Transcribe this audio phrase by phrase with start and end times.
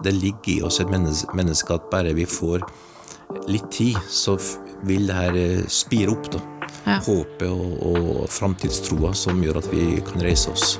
[0.00, 2.64] det ligger i oss et menneske at bare vi får
[3.48, 4.36] litt tid, så
[4.86, 6.30] vil det her eh, spire opp.
[6.32, 6.40] da.
[6.86, 6.98] Ja.
[7.04, 10.78] Håpet og, og framtidstroa som gjør at vi kan reise oss.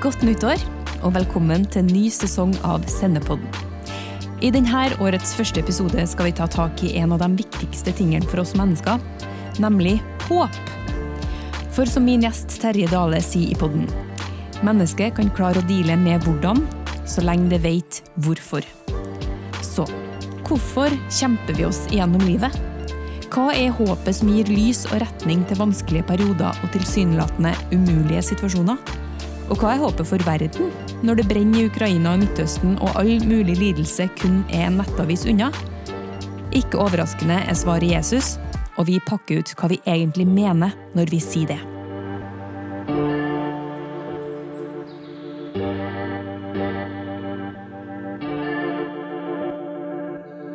[0.00, 0.62] Godt nyttår,
[1.04, 3.48] og velkommen til en ny sesong av Sendepodden.
[4.40, 8.24] I denne årets første episode skal vi ta tak i en av de viktigste tingene
[8.30, 8.96] for oss mennesker,
[9.60, 9.98] nemlig
[10.30, 10.56] håp.
[11.80, 13.86] For som min gjest Terje Dale sier i podden,
[14.60, 16.58] mennesket kan klare å deale med hvordan,
[17.08, 18.66] så lenge det vet hvorfor.
[19.64, 19.86] Så
[20.44, 22.52] hvorfor kjemper vi oss gjennom livet?
[23.32, 28.76] Hva er håpet som gir lys og retning til vanskelige perioder og tilsynelatende umulige situasjoner?
[29.48, 30.68] Og hva er håpet for verden,
[31.00, 35.24] når det brenner i Ukraina og Midtøsten og all mulig lidelse kun er en nettavis
[35.32, 35.48] unna?
[36.52, 38.34] Ikke overraskende er svaret Jesus,
[38.80, 41.60] og vi pakker ut hva vi egentlig mener når vi sier det.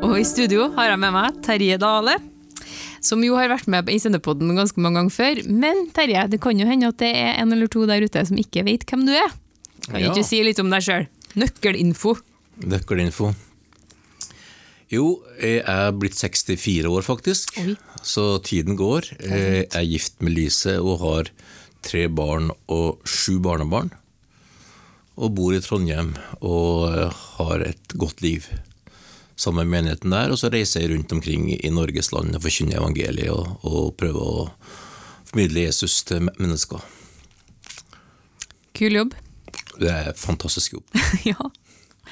[0.05, 2.17] Og i studio har jeg med meg Terje Dale,
[3.05, 5.41] som jo har vært med i Sendepodden ganske mange ganger før.
[5.45, 8.39] Men Terje, det kan jo hende at det er en eller to der ute som
[8.41, 9.33] ikke vet hvem du er.
[9.85, 10.09] Kan ja.
[10.09, 11.09] ikke si litt om deg sjøl?
[11.38, 12.16] Nøkkelinfo.
[12.63, 13.35] Nøkkelinfo.
[14.94, 15.05] Jo,
[15.41, 17.55] jeg er blitt 64 år, faktisk.
[17.61, 17.73] Oi.
[18.05, 19.08] Så tiden går.
[19.17, 21.31] Jeg er gift med Lise og har
[21.86, 23.91] tre barn og sju barnebarn.
[25.16, 26.13] Og bor i Trondheim
[26.44, 26.91] og
[27.38, 28.45] har et godt liv
[29.36, 30.33] sammen med menigheten der.
[30.33, 34.22] Og så reiser jeg rundt omkring i Norges land og forkynner evangeliet og, og prøver
[34.22, 34.50] å
[35.25, 36.83] formidle Jesus til mennesker.
[38.75, 39.16] Kul jobb.
[39.80, 41.02] Det er fantastisk jobb.
[41.31, 41.39] ja.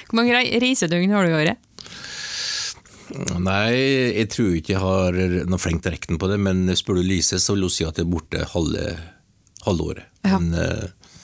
[0.07, 1.69] Hvor mange reisedøgn har du i året?
[3.13, 3.73] Nei,
[4.17, 5.17] jeg tror ikke jeg har
[5.49, 8.07] noe flink til på det, men spør du Lise, så vil hun si at jeg
[8.07, 8.85] er borte halve,
[9.67, 10.07] halve året.
[10.25, 10.39] Ja.
[10.39, 11.19] Men uh,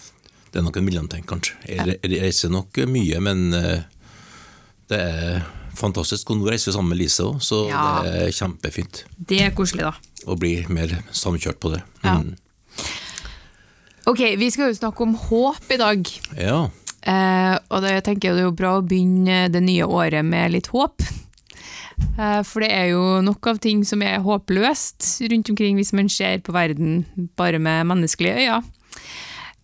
[0.52, 1.58] det er nok en mellomting, kanskje.
[1.70, 3.80] Jeg, reiser nok mye, men uh,
[4.92, 5.42] det er
[5.80, 6.30] fantastisk.
[6.30, 7.84] Hun reiser sammen med Lise òg, så ja.
[8.06, 9.04] det er kjempefint.
[9.18, 9.94] Det er koselig, da.
[10.30, 11.82] Å bli mer samkjørt på det.
[12.04, 12.36] Mm.
[14.10, 16.12] Ok, vi skal jo snakke om håp i dag.
[16.38, 16.60] Ja.
[17.00, 20.56] Eh, og det tenker jeg det er jo bra å begynne det nye året med
[20.56, 21.06] litt håp.
[22.20, 26.12] Eh, for det er jo nok av ting som er håpløst rundt omkring hvis man
[26.12, 27.04] ser på verden
[27.40, 28.62] bare med menneskelige øyne.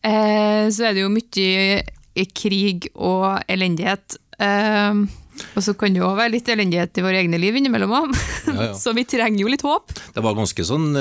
[0.05, 4.17] Eh, så er det jo mye krig og elendighet.
[4.39, 5.03] Eh,
[5.51, 8.13] og så kan det jo være litt elendighet i våre egne liv innimellom òg,
[8.47, 8.69] ja, ja.
[8.81, 9.91] så vi trenger jo litt håp.
[10.15, 10.93] Det var ganske sånn,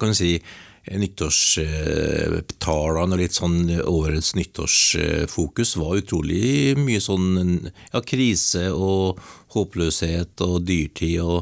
[0.00, 0.38] kan du si,
[0.96, 9.18] nyttårstalene og litt sånn årets nyttårsfokus var utrolig mye sånn ja, krise og
[9.54, 11.20] håpløshet og dyrtid.
[11.20, 11.38] og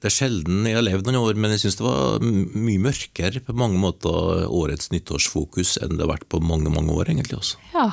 [0.00, 3.38] Det er sjelden jeg har levd noen år, men jeg syns det var mye mørkere
[3.44, 4.14] på mange måter
[4.48, 7.04] årets nyttårsfokus enn det har vært på mange mange år.
[7.12, 7.56] egentlig også.
[7.74, 7.88] Ja,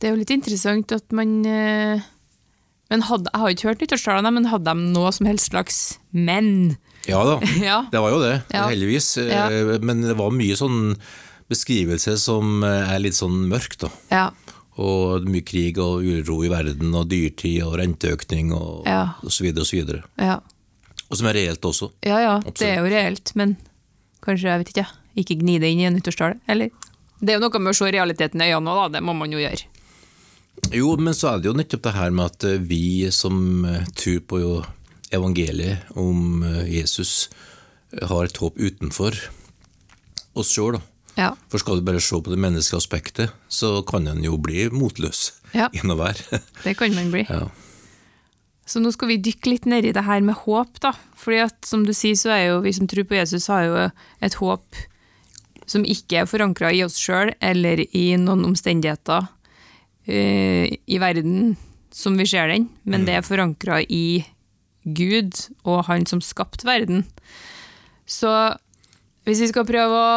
[0.00, 2.00] det er jo litt interessant at man eh,
[2.90, 5.80] men hadde, Jeg har ikke hørt nyttårstalene, men hadde de noe som helst slags
[6.10, 6.76] menn?
[7.08, 7.38] Ja da,
[7.70, 7.80] ja.
[7.92, 8.66] det var jo det, ja.
[8.68, 9.14] heldigvis.
[9.22, 9.48] Ja.
[9.48, 10.96] Eh, men det var mye sånn
[11.50, 13.90] beskrivelse som eh, er litt sånn mørk, da.
[14.12, 14.26] Ja.
[14.80, 19.66] Og mye krig og uro i verden, og dyrtid og renteøkning og, og så videre
[19.66, 20.04] og så videre.
[20.20, 20.38] Ja.
[21.10, 21.90] Og som er reelt også.
[22.06, 22.60] Ja ja, Absolutt.
[22.62, 23.56] det er jo reelt, men
[24.24, 24.86] kanskje, jeg vet ikke,
[25.24, 26.70] ikke gni det inn i en nyttårstale, eller?
[27.20, 29.42] Det er jo noe med å se realiteten i øynene òg, det må man jo
[29.42, 29.66] gjøre.
[30.74, 33.66] Jo, men så er det jo nettopp det her med at eh, vi som
[33.98, 34.42] tror på
[35.10, 37.28] evangeliet om eh, Jesus
[37.92, 39.16] eh, har et håp utenfor
[40.38, 40.78] oss sjøl.
[41.18, 41.34] Ja.
[41.50, 45.32] For skal du bare se på det menneskelige aspektet, så kan en jo bli motløs
[45.52, 45.68] ja.
[45.74, 46.22] inn og hver.
[46.64, 47.26] det kan man bli.
[47.28, 47.48] Ja.
[48.70, 50.94] Så nå skal vi dykke litt ned i det her med håp, da.
[51.18, 53.88] Fordi at som du sier, så er jo vi som tror på Jesus, har jo
[54.22, 54.84] et håp
[55.70, 59.26] som ikke er forankra i oss sjøl eller i noen omstendigheter
[60.06, 61.56] i verden
[61.94, 63.06] som vi ser den, men mm.
[63.06, 64.22] det er forankra i
[64.84, 65.36] Gud
[65.68, 67.04] og han som skapte verden.
[68.08, 68.30] Så
[69.28, 70.14] hvis vi skal prøve å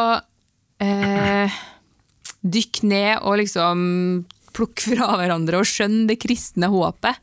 [0.82, 1.58] eh,
[2.42, 3.82] dykke ned og liksom
[4.54, 7.18] plukke fra hverandre og skjønne det kristne håpet,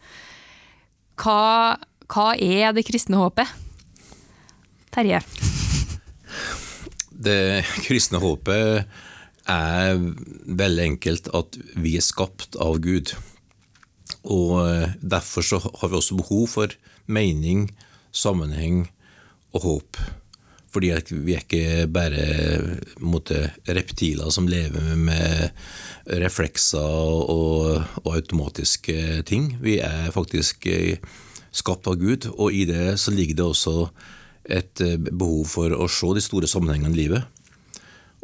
[1.21, 1.77] hva,
[2.11, 3.49] hva er det kristne håpet?
[4.91, 5.21] Terje?
[7.11, 8.87] Det kristne håpet
[9.51, 9.99] er
[10.61, 13.13] veldig enkelt at vi er skapt av Gud.
[14.23, 16.73] Og eh, derfor så har vi også behov for
[17.11, 17.69] mening,
[18.11, 18.85] sammenheng
[19.55, 20.01] og håp.
[20.71, 22.25] Fordi vi er ikke bare
[23.03, 25.51] måte, reptiler som lever med
[26.21, 29.57] reflekser og, og, automatiske ting.
[29.59, 31.03] Vi er faktisk eh,
[31.51, 33.75] skapt av Gud, og i det så ligger det også
[34.47, 37.40] et eh, behov for å se de store sammenhengene i livet.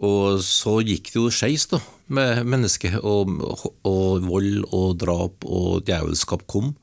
[0.05, 1.65] Og så gikk det jo skeis
[2.13, 3.31] med mennesket, og,
[3.88, 6.75] og, vold og drap og djevelskap kom.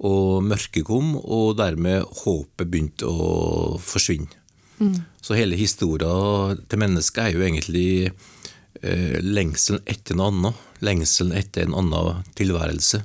[0.00, 4.32] Og mørket kom, og dermed håpet begynte å forsvinne.
[4.80, 5.02] Mm.
[5.20, 10.62] Så hele historia til mennesket er jo egentlig eh, lengselen etter noe annet.
[10.80, 13.02] Lengselen etter en annen tilværelse.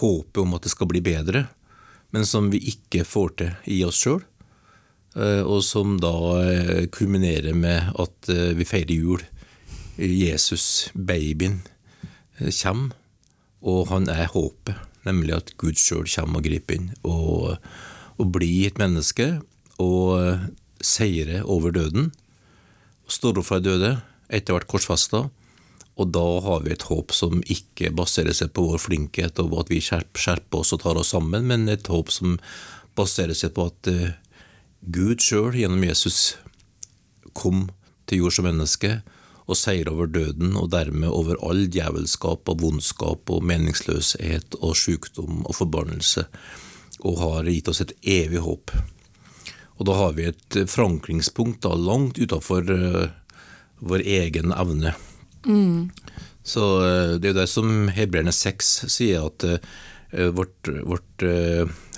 [0.00, 1.44] Håpet om at det skal bli bedre,
[2.16, 4.24] men som vi ikke får til i oss sjøl.
[5.14, 6.12] Eh, og som da
[6.42, 9.22] eh, kulminerer med at eh, vi feirer jul.
[9.94, 11.60] Jesus, babyen,
[12.34, 12.96] kommer,
[13.62, 14.74] og han er håpet.
[15.06, 17.60] Nemlig at Gud sjøl kommer og griper inn og,
[18.18, 19.28] og blir et menneske
[19.78, 20.40] og
[20.82, 22.08] seirer over døden.
[23.06, 23.92] Står opp fra døde,
[24.26, 25.28] etter hvert korsfesta.
[25.94, 29.70] Og da har vi et håp som ikke baserer seg på vår flinkhet og at
[29.70, 32.34] vi skjerper oss og tar oss sammen, men et håp som
[32.98, 33.92] baserer seg på at
[34.84, 36.34] Gud sjøl gjennom Jesus
[37.32, 37.68] kom
[38.04, 38.98] til jord som menneske
[39.44, 45.42] og seira over døden, og dermed over all djevelskap og vondskap og meningsløshet og sykdom
[45.44, 46.26] og forbannelse,
[47.04, 48.72] og har gitt oss et evig håp.
[49.76, 53.08] Og da har vi et forankringspunkt da, langt utafor uh,
[53.84, 54.94] vår egen evne.
[55.44, 55.90] Mm.
[56.44, 61.24] Så uh, det er jo det som Hebreerne 6 sier, at uh, vårt, vårt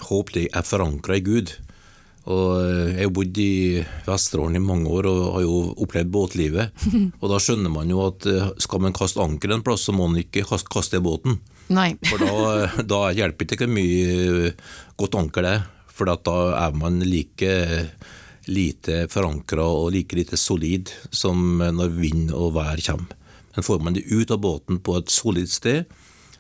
[0.09, 1.53] håp er forankra i Gud.
[2.27, 2.59] Og
[2.91, 6.87] jeg har bodd i Vesterålen i mange år og har jo opplevd båtlivet.
[7.23, 10.09] Og da skjønner man jo at eh, skal man kaste anker en plass, så må
[10.11, 11.39] man ikke kaste båten.
[11.71, 11.93] Nei.
[12.11, 14.51] For da, da hjelper det ikke mye
[14.99, 15.57] godt anker, det.
[15.97, 17.53] For da er man like
[18.47, 23.15] lite forankra og like lite solid som når vind og vær kommer.
[23.57, 25.87] Men får man det ut av båten på et solid sted,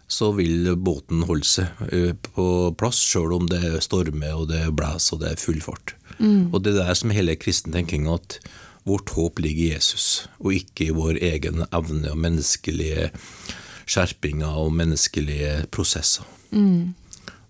[0.07, 2.47] så vil båten holde seg eh, på
[2.79, 5.97] plass, sjøl om det stormer og det blåser og det er full fart.
[6.19, 6.55] Mm.
[6.55, 8.39] Og Det er der som hele kristen tenking at
[8.87, 13.11] vårt håp ligger i Jesus, og ikke i vår egen evne og menneskelige
[13.87, 16.27] skjerpinger og menneskelige prosesser.
[16.55, 16.95] Mm.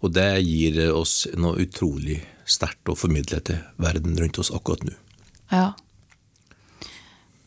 [0.01, 4.97] Og det gir oss noe utrolig sterkt å formidle til verden rundt oss akkurat nå.
[5.53, 5.71] Ja.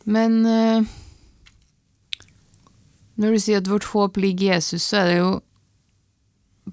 [0.05, 0.98] Men uh
[3.19, 5.29] når du sier at vårt håp ligger i Jesus, så er det jo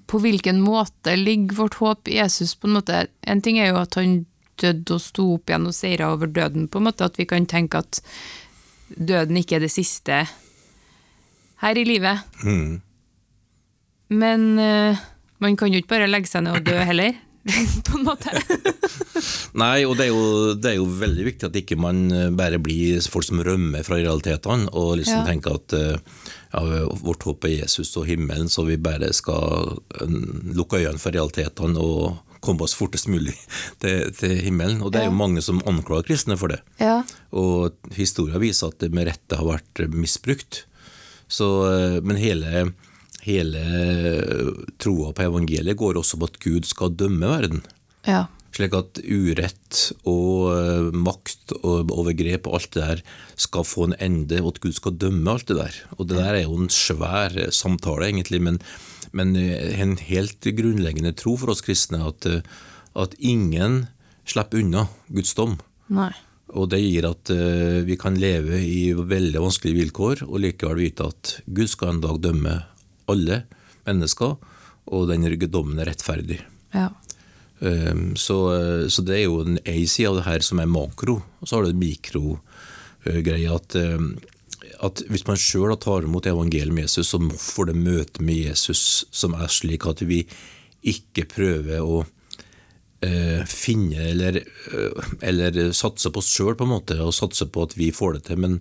[0.07, 2.55] På hvilken måte ligger vårt håp i Jesus?
[2.55, 3.07] på En måte?
[3.21, 4.25] En ting er jo at han
[4.61, 7.45] døde og sto opp igjen og seira over døden, på en måte at vi kan
[7.49, 8.01] tenke at
[8.89, 10.23] døden ikke er det siste
[11.61, 12.23] her i livet.
[12.43, 12.81] Mm.
[14.09, 14.97] Men uh,
[15.43, 17.17] man kan jo ikke bare legge seg ned og dø heller.
[17.87, 18.33] på en måte.
[19.61, 22.59] Nei, og det er, jo, det er, jo, veldig viktig at ikke man eh, bare
[22.59, 25.27] blir folk som rømmer fra realitetene, og liksom ja.
[25.29, 26.61] tenker at eh, ja,
[27.03, 30.15] vårt håp er Jesus og himmelen, så vi bare skal eh,
[30.57, 33.35] lukke øynene for realitetene og komme oss fortest mulig
[33.81, 34.81] til, til himmelen.
[34.81, 36.61] Og det er jo mange som anklager kristne for det.
[36.81, 37.01] Ja.
[37.35, 40.65] Og historien viser at det med rette har vært misbrukt.
[41.27, 41.47] Så,
[42.07, 42.69] men hele
[43.27, 43.61] hele
[44.79, 47.63] troa på evangeliet går også på at Gud skal dømme verden.
[48.07, 48.27] Ja.
[48.57, 53.01] Slik at urett og uh, makt og overgrep og alt det der
[53.37, 55.75] skal få en ende, og at Gud skal dømme alt det der.
[55.97, 58.57] Og det der er jo en svær eh, samtale, egentlig, men,
[59.13, 62.25] men eh, en helt grunnleggende tro for oss kristne at,
[62.97, 63.83] at ingen
[64.25, 65.59] slipper unna Guds dom.
[65.93, 66.09] Nei.
[66.57, 67.29] Og det gir at
[67.83, 72.21] vi kan leve i veldig vanskelige vilkår og likevel vite at Gud skal en dag
[72.23, 72.53] dømme
[73.11, 73.41] alle
[73.83, 74.37] mennesker,
[74.87, 76.39] og den dommen er rettferdig.
[76.71, 76.87] Ja.
[77.59, 78.37] Um, så,
[78.89, 81.57] så, det er jo en ei side av det her som er makro, og så
[81.57, 83.53] har du en mikrogreie.
[83.53, 84.11] At, um,
[84.85, 88.83] at hvis man sjøl tar imot evangeliet med Jesus, så får det møte med Jesus
[89.09, 90.23] som er slik at vi
[90.87, 92.05] ikke prøver å
[93.45, 94.39] finne eller,
[95.21, 98.23] eller satse på oss sjøl, på en måte, og satse på at vi får det
[98.25, 98.55] til, men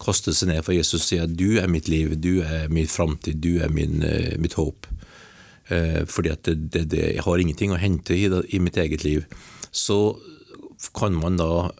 [0.00, 2.88] kaste seg ned for Jesus og si at du er mitt liv, du er min
[2.88, 4.00] framtid, du er min,
[4.40, 4.88] mitt håp.
[5.72, 9.06] Uh, fordi at det, det, det, jeg har ingenting å hente i, i, mitt eget
[9.06, 9.24] liv.
[9.72, 10.18] Så
[10.96, 11.70] kan man da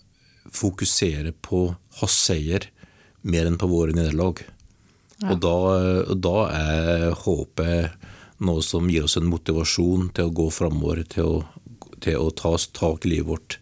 [0.53, 1.67] fokusere på
[2.01, 2.71] hans seier
[3.23, 4.41] mer enn på våre nederlag.
[5.23, 5.35] Ja.
[5.35, 5.57] Og da,
[6.19, 8.09] da, er håpet
[8.43, 11.45] noe som gir oss en motivasjon til å gå framover, til
[12.03, 13.59] til å ta tak i livet vårt,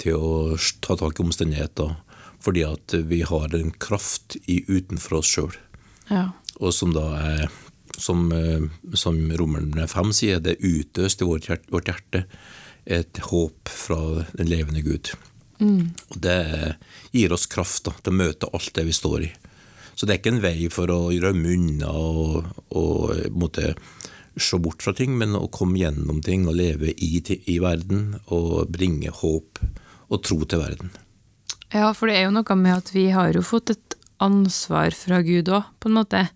[0.00, 0.32] til å
[0.84, 1.96] ta tak i omstendigheter
[2.46, 5.54] fordi at vi har en kraft i utenfor oss sjøl.
[6.06, 6.28] Ja.
[6.62, 7.48] Og som da er,
[7.96, 8.62] som, eh,
[8.94, 12.26] som Romerne 5 sier, det er utøst i vårt hjerte, vårt hjerte
[12.86, 13.98] et håp fra
[14.36, 15.10] den levende Gud.
[15.58, 15.94] Mm.
[16.12, 16.76] Og Det
[17.12, 19.32] gir oss kraft da, til å møte alt det vi står i.
[19.96, 23.72] Så det er ikke en vei for å rømme unna og, og måtte
[24.36, 28.68] se bort fra ting, men å komme gjennom ting og leve i, i verden og
[28.68, 29.62] bringe håp
[30.12, 30.92] og tro til verden.
[31.72, 35.22] Ja, for det er jo noe med at vi har jo fått et ansvar fra
[35.24, 36.26] Gud òg, på en måte.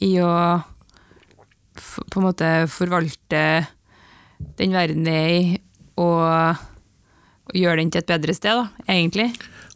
[0.00, 0.32] I å
[1.80, 3.42] på en måte forvalte
[4.58, 5.42] den verden vi er i,
[6.00, 6.60] og,
[7.50, 9.28] og gjøre den til et bedre sted, da, egentlig.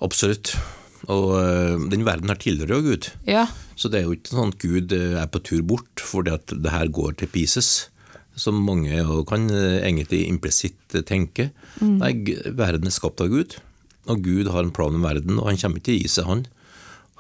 [0.05, 0.55] Absolutt.
[1.13, 3.11] Og eh, den verden her tilhører jo Gud.
[3.29, 3.47] Ja.
[3.77, 6.55] Så det er jo ikke sånn at Gud eh, er på tur bort fordi at
[6.55, 7.91] det her går til pieces,
[8.39, 11.05] som mange kan eh, egentlig implisitt tenke.
[11.11, 11.51] tenke.
[12.01, 12.15] Nei,
[12.57, 13.59] verden er skapt av Gud,
[14.09, 16.31] og Gud har en plan om verden, og han kommer ikke til å gi seg,
[16.31, 16.47] han.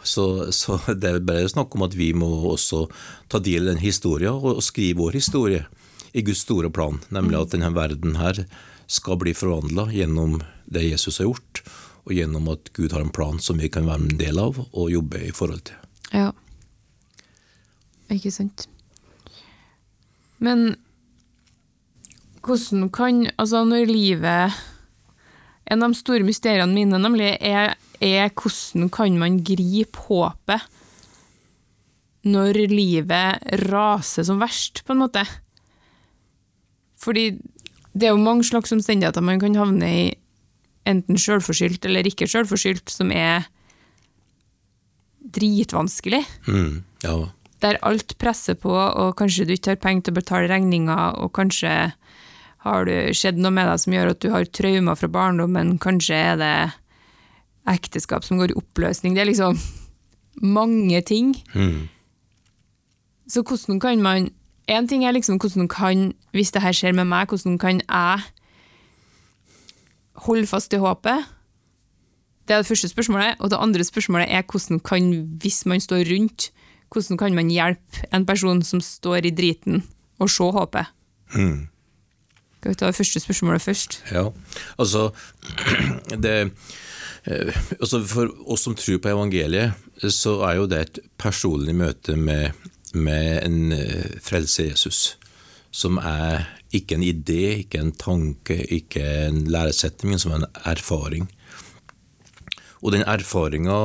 [0.04, 2.84] Så, så det er bare snakk om at vi må også
[3.32, 5.64] ta del i den historien og, og skrive vår historie
[6.14, 8.44] i Guds store plan, nemlig at denne verden her
[8.86, 10.38] skal bli forvandla gjennom
[10.70, 11.62] det Jesus har gjort,
[12.04, 14.92] og gjennom at Gud har en plan som vi kan være en del av og
[14.92, 15.80] jobbe i forhold til.
[16.12, 16.30] Ja.
[18.12, 18.68] Ikke sant.
[20.38, 20.74] Men
[22.44, 24.52] hvordan kan Altså, når livet
[25.64, 27.72] En av de store mysteriene mine nemlig er,
[28.04, 30.68] er hvordan kan man gripe håpet
[32.24, 35.24] når livet raser som verst, på en måte.
[37.00, 37.34] Fordi
[37.92, 40.04] det er jo mange slags omstendigheter man kan havne i,
[40.88, 43.46] enten sjølforskyldt eller ikke sjølforskyldt, som er
[45.34, 47.14] dritvanskelig Mm, ja,
[47.64, 51.32] der alt presser på, og kanskje du ikke har penger til å betale regninger, og
[51.36, 51.72] kanskje
[52.64, 56.20] har det skjedd noe med deg som gjør at du har traumer fra barndommen, kanskje
[56.32, 56.54] er det
[57.68, 59.14] ekteskap som går i oppløsning.
[59.14, 59.58] Det er liksom
[60.42, 61.34] mange ting.
[61.54, 61.88] mm,
[63.28, 64.30] Så hvordan kan man
[64.68, 68.20] En ting er liksom hvordan kan, hvis det her skjer med meg, hvordan kan jeg
[70.14, 71.24] holde fast i håpet?
[72.48, 73.36] Det er det første spørsmålet.
[73.40, 76.50] Og det andre spørsmålet er hvordan kan, hvis man står rundt,
[76.92, 79.82] hvordan kan man hjelpe en person som står i driten,
[80.20, 80.86] å se håpet?
[81.36, 81.68] mm.
[82.56, 84.04] Skal vi ta det første spørsmålet først?
[84.12, 84.30] Ja,
[84.78, 85.10] altså
[86.24, 86.52] det,
[87.24, 89.78] altså For oss som tror på evangeliet,
[90.12, 92.52] så er jo det et personlig møte med,
[92.92, 95.16] med en eh, frelse Jesus.
[95.74, 100.60] Som er ikke en idé, ikke en tanke, ikke en læresetning, men som er en
[100.68, 101.30] erfaring.
[102.84, 103.78] Og den erfaringa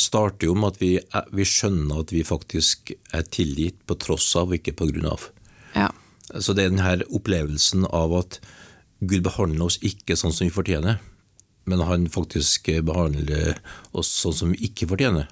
[0.00, 0.94] starter jo med at vi,
[1.36, 5.28] vi skjønner at vi faktisk er tilgitt på tross av, og ikke på grunn av.
[5.74, 5.90] Ja.
[6.32, 8.40] Så det er denne opplevelsen av at
[9.00, 11.00] Gud behandler oss ikke sånn som vi fortjener,
[11.70, 13.60] men han faktisk behandler
[13.96, 15.30] oss sånn som vi ikke fortjener.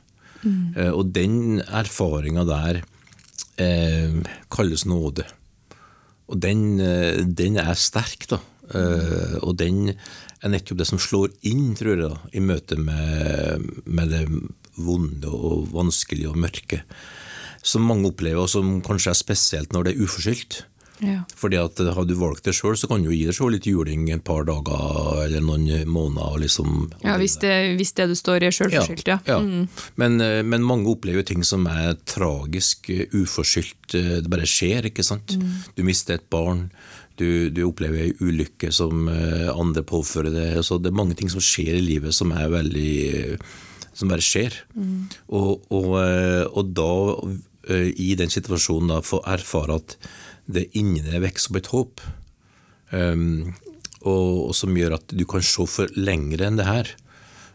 [0.78, 2.82] Eh, Og den erfaringa der
[3.58, 4.14] eh,
[4.54, 5.26] kalles nåde.
[6.28, 8.38] Og den, eh, den er sterk, da.
[8.68, 9.94] Eh, og den
[10.38, 14.24] er nettopp det som slår inn, tror jeg, da, i møte med, med det
[14.78, 16.82] vonde og vanskelige og mørke.
[17.64, 20.60] Som mange opplever, og som kanskje er spesielt når det er uforskyldt.
[21.04, 21.20] Ja.
[21.38, 24.08] Fordi at Har du valgt det sjøl, så kan du gi deg sjøl litt juling
[24.10, 26.34] et par dager eller noen måneder.
[26.34, 29.18] og Liksom, ja hvis, det, hvis det du står i, er sjølforskyldt, ja.
[29.28, 29.38] ja.
[30.00, 33.94] Men, eh, men mange opplever ting som er tragisk, eh, uforskyldt.
[33.94, 35.36] eh, Det bare skjer, ikke sant.
[35.76, 36.70] Du mister et barn,
[37.18, 40.60] du, du opplever ei ulykke som eh, andre påfører deg.
[40.66, 43.36] Så det er mange ting som skjer i livet som er veldig eh,
[43.98, 44.54] som bare skjer.
[45.34, 46.90] Og, og, eh, og da,
[47.26, 49.96] eh, i den situasjonen, da, få erfare at
[50.48, 52.04] det inni deg vokser opp et håp.
[52.88, 53.26] Um,
[54.08, 56.94] og, og som gjør at du kan se for lengre enn det her.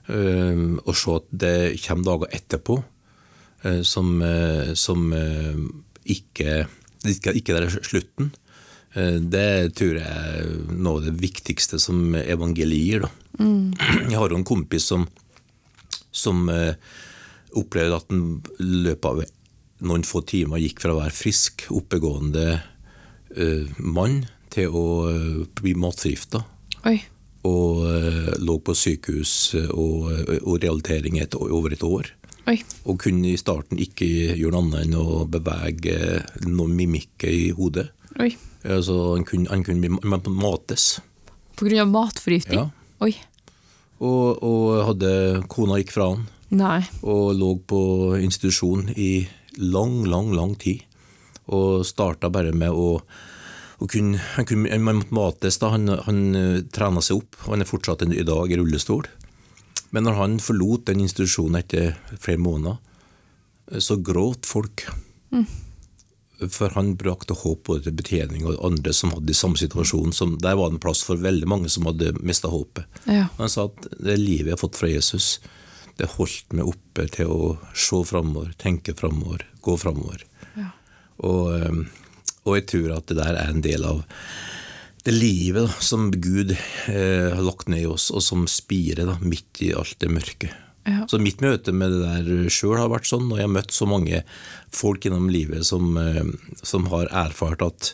[0.06, 1.56] Um, og se at det
[1.88, 5.66] kommer dager etterpå uh, som, uh, som uh,
[6.06, 6.64] ikke,
[7.10, 8.34] ikke ikke er slutten.
[8.94, 13.08] Eh, det tror jeg er noe av det viktigste som evangeliet gir.
[13.40, 13.74] Mm.
[14.12, 15.08] Jeg har jo en kompis som,
[16.14, 16.76] som eh,
[17.58, 18.28] opplevde at han
[18.60, 19.24] løpet av
[19.84, 22.48] noen få timer gikk fra å være frisk, oppegående
[23.36, 26.44] eh, mann til å eh, bli matforgifta.
[27.44, 30.12] Og eh, lå på sykehus eh, og,
[30.44, 32.14] og rehabilitering et, over et år.
[32.52, 32.58] Oi.
[32.92, 35.98] Og kunne i starten ikke gjøre noe annet enn å bevege
[36.44, 37.90] noen mimikker i hodet.
[38.20, 38.34] Oi.
[38.64, 40.98] Altså, han kunne, han kunne mates.
[41.56, 42.60] På grunn av matforgiftning?
[42.60, 43.00] Ja.
[43.04, 43.16] Oi.
[44.04, 45.14] Og, og hadde,
[45.52, 46.82] kona gikk fra han Nei.
[47.08, 47.80] og lå på
[48.20, 49.24] institusjon i
[49.58, 50.84] lang, lang, lang tid.
[51.52, 53.02] Og starta bare med å,
[53.92, 55.74] kunne, han kunne Han måtte mates, da.
[55.76, 59.08] Han, han eh, trena seg opp, og han er fortsatt i dag i rullestol.
[59.94, 62.80] Men når han forlot den institusjonen etter flere måneder,
[63.72, 64.88] eh, så gråt folk.
[66.52, 70.16] For han brakte håp både til betjening og andre som hadde i samme situasjon.
[70.16, 72.88] Som, der var det en plass for veldig mange som hadde mista håpet.
[73.06, 73.28] Ja.
[73.38, 75.38] Han sa at det livet jeg har fått fra Jesus,
[76.00, 80.26] det holdt meg oppe til å se framover, tenke framover, gå framover.
[80.58, 80.72] Ja.
[81.28, 81.84] Og, eh,
[82.44, 84.04] og jeg tror at det der er en del av
[85.04, 89.18] det livet da, som Gud eh, har lagt ned i oss, og som spirer da,
[89.22, 90.52] midt i alt det mørke.
[90.88, 91.06] Ja.
[91.08, 93.88] Så mitt møte med det der sjøl har vært sånn, og jeg har møtt så
[93.88, 94.24] mange
[94.74, 96.26] folk gjennom livet som, eh,
[96.64, 97.94] som har erfart at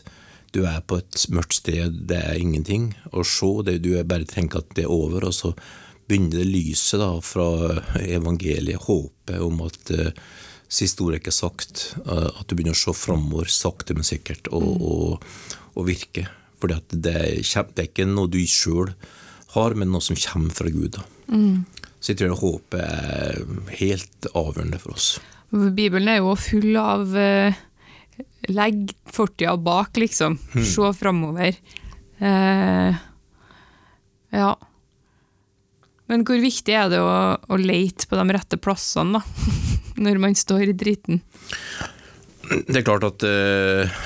[0.54, 4.64] du er på et mørkt sted, det er ingenting å se, det, du bare tenker
[4.64, 5.52] at det er over, og så
[6.10, 7.46] begynner det lyset da, fra
[8.02, 10.10] evangeliet, håpet om at uh,
[10.70, 14.50] siste ord er ikke sagt, uh, at du begynner å se framover sakte, men sikkert,
[14.54, 15.26] og, og,
[15.78, 16.26] og virke.
[16.60, 17.16] Fordi det, det,
[17.54, 18.92] er ikke noe du sjøl
[19.54, 20.98] har, men noe som kommer fra Gud.
[21.30, 21.62] Mm.
[22.00, 23.42] Så jeg tror håpet er
[23.80, 25.12] helt avgjørende for oss.
[25.50, 27.10] Bibelen er jo full av
[28.50, 30.38] Legg fortida bak, liksom.
[30.54, 30.64] Mm.
[30.64, 31.56] Se framover.
[32.20, 32.96] Uh,
[34.30, 34.54] ja.
[36.10, 39.48] Men hvor viktig er det å, å lete på de rette plassene, da?
[40.04, 41.20] Når man står i dritten?
[42.50, 44.00] Det er klart at uh,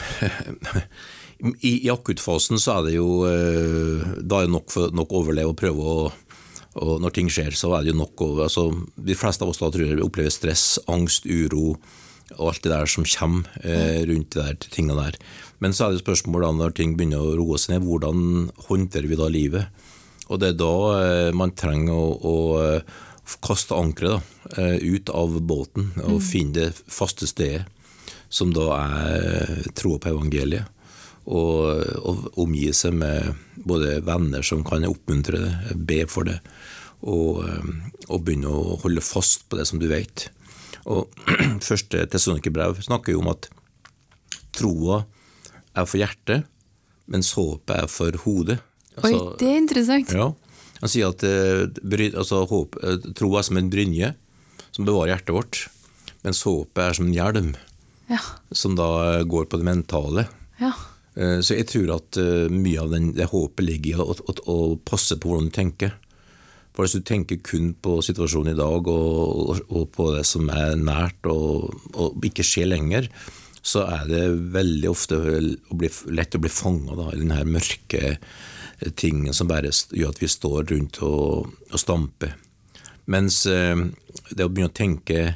[1.62, 5.54] i, i, akuttfasen så er det jo uh, Da er det nok, for, nok overleve
[5.54, 5.96] og prøve å
[6.75, 8.64] og når ting skjer, så er det jo nok å altså,
[8.99, 11.76] De fleste av oss da tror jeg opplever stress, angst, uro
[12.34, 15.18] og alt det der som kommer eh, rundt de der tingene der.
[15.62, 19.18] Men så er det spørsmålet når ting begynner å roe seg ned, hvordan håndterer vi
[19.20, 19.84] da livet?
[20.33, 22.95] Og det er da eh, man trenger å, å, eh,
[23.45, 24.25] kaste ankeret
[24.59, 26.25] eh, ut av båten og mm.
[26.25, 27.64] finne det faste stedet,
[28.28, 30.71] som da er troa på evangeliet
[31.25, 36.40] og, og omgi seg med både venner som kan oppmuntre det, be for det,
[37.07, 37.45] og,
[38.09, 40.26] og begynne å holde fast på det som du vet.
[40.85, 41.09] Og
[41.69, 42.04] Første
[42.52, 43.49] brev snakker jo om at
[44.54, 45.04] troa
[45.75, 46.45] er for hjertet,
[47.11, 48.61] mens håpet er for hodet.
[48.95, 50.15] Altså, Oi, det er interessant.
[50.15, 50.31] Ja,
[50.81, 54.15] Han sier at eh, altså, håp, eh, troa er som en brynje
[54.75, 55.61] som bevarer hjertet vårt,
[56.27, 57.55] mens håpet er som en hjelm
[58.11, 58.21] ja.
[58.51, 60.27] som da går på det mentale.
[60.61, 60.73] Ja.
[61.15, 64.35] Eh, så jeg tror at eh, mye av den, det håpet ligger i å, å,
[64.51, 65.95] å, passe på hvordan du tenker.
[66.75, 70.75] For Hvis du tenker kun på situasjonen i dag og, og, på det som er
[70.75, 73.07] nært og, og, ikke skjer lenger,
[73.65, 78.17] så er det veldig ofte å bli, lett å bli fanga i denne mørke
[78.97, 82.37] tingen som bare gjør at vi står rundt og, stamper.
[83.10, 83.76] Mens eh,
[84.30, 85.34] det å begynne å tenke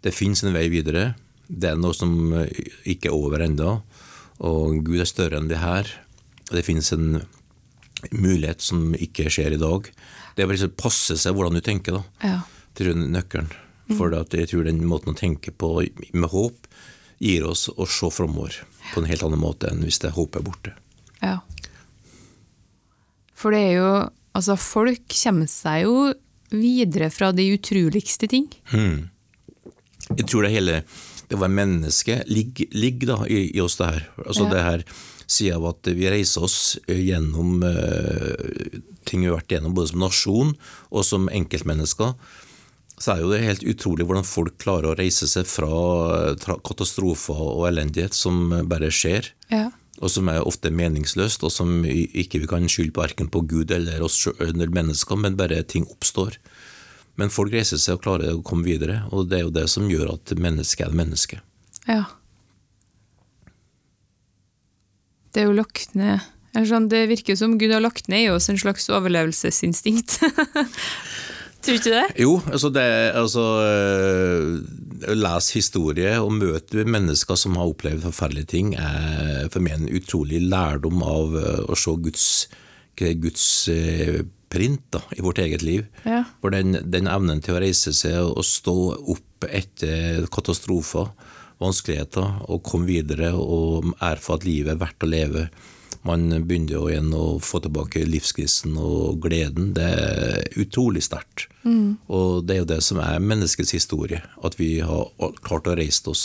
[0.00, 1.14] det fins en vei videre,
[1.46, 2.32] det er noe som
[2.88, 3.80] ikke er over ennå.
[4.46, 5.88] Og Gud er større enn det her.
[6.48, 7.20] Og det finnes en
[8.14, 9.90] mulighet som ikke skjer i dag.
[10.36, 12.30] Det er bare å passe seg hvordan du tenker, da.
[12.30, 12.38] Ja.
[12.78, 13.50] Til nøkkelen.
[13.98, 15.80] For jeg tror den måten å tenke på
[16.14, 16.68] med håp
[17.20, 18.60] gir oss å se framover
[18.92, 20.74] på en helt annen måte enn hvis det håpet er borte.
[21.20, 21.40] Ja.
[23.40, 23.92] For det er jo
[24.30, 25.94] Altså, folk kommer seg jo
[26.54, 28.44] videre fra de utroligste ting.
[28.70, 29.08] Hmm.
[30.06, 30.76] Jeg tror det hele
[31.30, 34.06] det å være menneske ligger ligg da i, i, oss, det her.
[34.24, 34.52] Altså ja.
[34.54, 34.84] det her
[35.30, 39.92] sier av at vi reiser oss eh, gjennom uh, ting vi har vært gjennom, både
[39.92, 40.54] som nasjon
[40.90, 42.16] og som enkeltmennesker.
[43.00, 46.34] Så er jo det helt utrolig hvordan folk klarer å reise seg fra
[46.66, 49.30] katastrofer og elendighet som bare skjer.
[49.54, 49.68] Ja.
[50.00, 53.72] Og som er ofte meningsløst, og som ikke vi kan skylde på verken på Gud
[53.74, 56.38] eller oss eller mennesker, men bare ting oppstår.
[57.20, 59.90] Men folk reiser seg og klarer å komme videre, og det er jo det som
[59.92, 61.40] gjør at mennesket er menneske.
[61.84, 62.06] Ja.
[65.30, 66.24] Det er jo lagt ned
[66.66, 70.18] sånn, Det virker som Gud har lagt ned i oss en slags overlevelsesinstinkt.
[71.60, 72.06] Tror du ikke det?
[72.18, 73.44] Jo, altså, det, altså
[75.00, 79.88] Å lese historie og møte mennesker som har opplevd forferdelige ting, er for meg en
[80.00, 81.38] utrolig lærdom av
[81.70, 82.26] å se Guds,
[82.98, 85.86] Guds eh, print da, i vårt eget liv.
[86.04, 86.24] Ja.
[86.42, 88.76] For den, den, evnen til å reise seg og stå
[89.14, 91.12] opp etter katastrofer,
[91.60, 95.46] vanskeligheter, og komme videre og erfare at livet er verdt å leve.
[96.06, 99.74] Man begynner jo igjen å få tilbake livskrisen og gleden.
[99.76, 101.48] Det er utrolig sterkt.
[101.62, 101.98] Mm.
[102.08, 104.22] Og det er jo det som er menneskets historie.
[104.44, 105.10] At vi har
[105.44, 106.24] klart å reise oss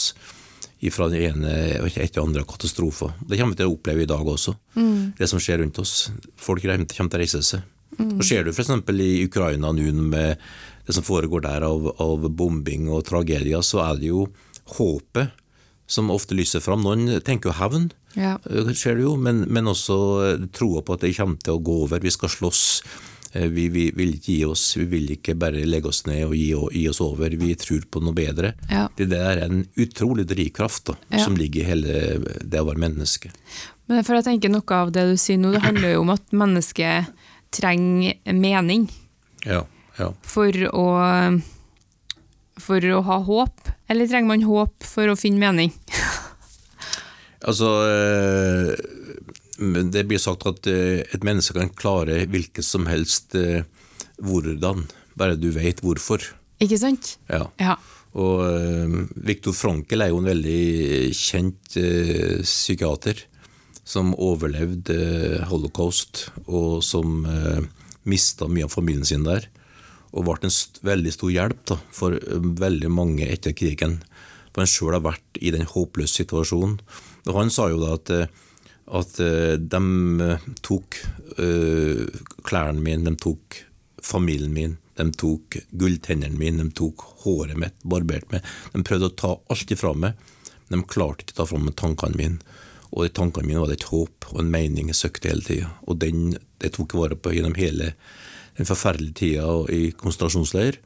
[0.94, 1.52] fra den ene
[1.88, 3.16] etter andre katastrofer.
[3.26, 4.54] Det kommer vi til å oppleve i dag også.
[4.78, 5.16] Mm.
[5.18, 6.12] Det som skjer rundt oss.
[6.40, 7.66] Folk kommer til å reise seg.
[7.98, 8.18] Mm.
[8.18, 8.72] Og Ser du f.eks.
[9.02, 10.42] i Ukraina nå med
[10.86, 14.28] det som foregår der av, av, bombing og tragedier, så er det jo
[14.78, 15.34] håpet
[15.88, 16.84] som ofte lyser fram.
[16.86, 18.38] Noen tenker jo hevn, ja.
[18.50, 19.98] Eh, ser du jo, men, men også
[20.56, 22.04] troa på at det kommer til å gå over.
[22.04, 22.64] Vi skal slåss.
[23.36, 26.36] Eh, vi, vi, vil ikke gi oss, vi vil ikke bare legge oss ned og
[26.38, 27.36] gi, gi oss over.
[27.42, 28.56] Vi tror på noe bedre.
[28.72, 28.88] Ja.
[28.96, 31.24] Det der er en utrolig drivkraft da, ja.
[31.26, 32.02] som ligger i hele
[32.42, 33.34] det å være menneske.
[33.92, 36.32] Men for jeg tenker Noe av det du sier nå, det handler jo om at
[36.34, 37.12] mennesket
[37.54, 38.88] trenger mening
[39.46, 39.62] ja,
[40.00, 40.08] ja.
[40.26, 40.86] For, å,
[42.62, 45.74] for å ha håp, eller trenger man håp for å finne mening?
[47.48, 48.72] altså, eh,
[49.92, 53.68] det blir sagt at eh, et menneske kan klare hvilket som helst eh,
[54.24, 54.86] hvordan,
[55.20, 56.24] bare du vet hvorfor.
[56.64, 57.18] Ikke sant?
[57.32, 57.46] Ja.
[57.60, 57.78] Ja.
[58.16, 58.40] Og
[59.28, 63.26] Viktor Frankel er jo en veldig kjent psykiater
[63.84, 67.26] som overlevde holocaust, og som
[68.08, 69.50] mista mye av familien sin der.
[70.16, 70.56] Og ble en
[70.88, 74.00] veldig stor hjelp da, for eh, veldig mange etter krigen.
[74.54, 76.80] For han sjøl har vært i den håpløse situasjonen.
[77.28, 78.42] Og han sa jo da at, eh,
[78.96, 81.02] at eh, de tok
[82.46, 83.58] klærne mine, de tok
[84.06, 88.46] familien min, de tok gulltennene mine, de tok håret mitt, barbert meg.
[88.72, 90.16] De prøvde å ta alt ifra meg.
[90.70, 92.56] men De klarte ikke å ta fra meg tankene mine.
[92.96, 95.74] Og i tankene mine var det et håp og en mening jeg søkte hele tida.
[95.90, 97.92] Og den det tok jeg vare på gjennom hele
[98.58, 100.80] den forferdelige tida i konsentrasjonsleir.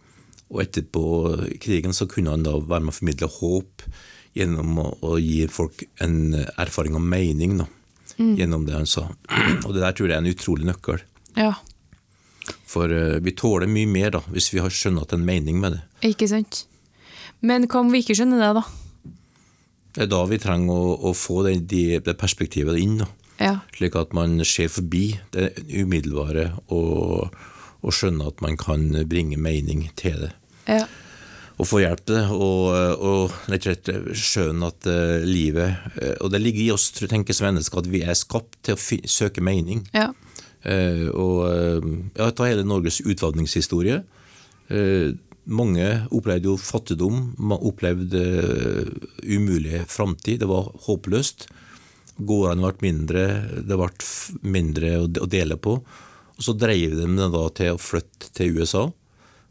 [0.49, 1.03] Og etterpå
[1.61, 3.83] krigen så kunne han da være med å formidle håp
[4.37, 7.59] gjennom å, gi folk en erfaring og mening.
[7.61, 7.67] da,
[8.17, 9.07] Gjennom det han sa.
[9.65, 11.03] Og det der tror jeg er en utrolig nøkkel.
[11.37, 11.53] ja.
[12.69, 15.81] For uh, vi tåler mye mer da, hvis vi har skjønnet en mening med det.
[16.11, 16.63] Ikke sant?
[17.45, 19.13] Men hva om vi ikke skjønner det, da?
[19.93, 22.99] Det er da vi trenger å, å få det, de, det perspektivet inn.
[23.01, 23.07] da.
[23.39, 23.53] Ja.
[23.77, 27.29] Slik at man ser forbi det umiddelbare og,
[27.79, 30.33] og skjønner at man kan bringe mening til det.
[30.67, 30.83] Ja.
[31.59, 32.69] Og få hjelp til det, og,
[33.03, 37.35] og rett og slett skjønne at eh, livet eh, Og det ligger i oss tenker
[37.35, 39.85] som mennesker at vi er skapt til å søke mening.
[39.95, 40.11] ja.
[40.59, 41.45] Eh, og
[42.19, 44.01] ja, ta hele Norges utvandringshistorie.
[45.47, 48.19] Mange opplevde jo fattigdom, man opplevde
[49.23, 50.41] umulig framtid.
[50.43, 51.47] Det var håpløst.
[52.19, 53.23] Gårdene ble mindre,
[53.63, 53.89] det ble
[54.51, 55.77] mindre å dele på.
[56.39, 58.85] Og så dreiv de det da til å flytte til USA.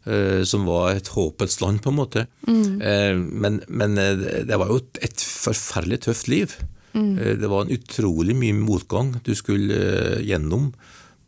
[0.06, 2.26] eh, Som var et håpets land, på en måte.
[2.48, 6.54] Eh, Men, men eh, det var jo et- forferdelig tøft liv.
[6.94, 10.72] Eh, Det var en utrolig mye motgang du skulle gjennom.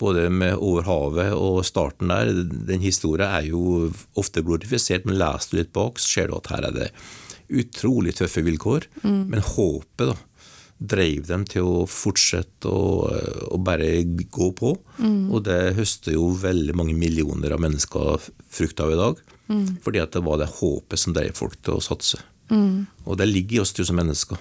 [0.00, 2.32] Både med over havet og starten der.
[2.66, 6.46] Den historien er jo ofte glorifisert, men leser du litt bak, så ser du at
[6.48, 6.90] her er det
[7.50, 8.86] utrolig tøffe vilkår.
[9.04, 10.16] Men håpet da,
[10.80, 13.04] drev dem til å fortsette å,
[13.52, 14.00] å bare
[14.32, 14.72] gå på.
[15.28, 19.20] Og det høster jo veldig mange millioner av mennesker frukt av i dag.
[19.84, 22.22] Fordi at det var det håpet som drev folk til å satse.
[22.50, 24.40] Og det ligger i oss som mennesker.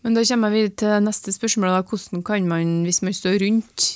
[0.00, 1.74] Men da kommer vi til neste spørsmål.
[1.74, 1.84] Da.
[1.84, 3.88] Hvordan kan man, hvis man står rundt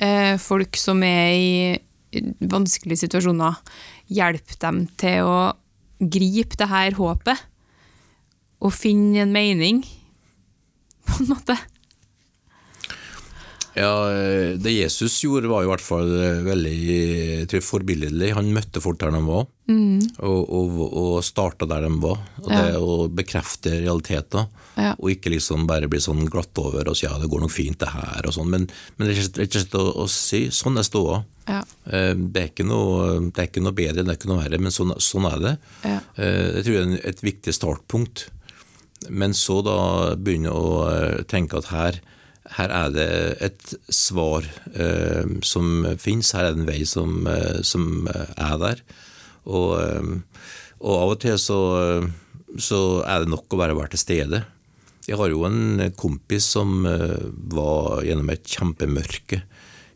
[0.00, 3.60] eh, folk som er i vanskelige situasjoner,
[4.10, 5.40] hjelpe dem til å
[6.00, 7.46] gripe det her håpet
[8.60, 9.84] og finne en mening,
[11.10, 11.58] på en måte?
[13.78, 18.32] Ja, eh, Det Jesus gjorde var i hvert fall eh, veldig tror, forbilledlig.
[18.34, 19.44] Han møtte folk der de var,
[20.26, 22.18] og, og, og starta der de var.
[22.42, 24.48] Og det Å bekrefte realiteter,
[24.80, 24.94] Ja.
[24.98, 27.78] og ikke liksom bare bli sånn glatt over og si ja, det går nok fint,
[27.82, 28.48] det her, og sånn.
[28.50, 28.66] Men,
[28.98, 31.20] men rett og slett- å, å si sånn er ståa.
[31.50, 31.62] Ja.
[31.86, 34.74] Eh, Det er, noe, det er ikke noe bedre, det er ikke noe verre, men
[34.74, 35.54] sånn, sånn er det.
[35.86, 35.98] Ja.
[36.18, 38.26] Jeg tror det er et viktig startpunkt.
[39.08, 39.78] Men så da
[40.20, 42.00] begynne å eh, tenke at her,
[42.56, 43.10] her er det
[43.46, 48.82] et svar eh, som fins, her er det en vei som, eh, som er der.
[49.46, 50.46] Og, eh,
[50.80, 51.60] og av og til så,
[52.58, 54.44] så er det nok å bare være til stede.
[55.06, 59.40] Jeg har jo en kompis som var gjennom et kjempemørke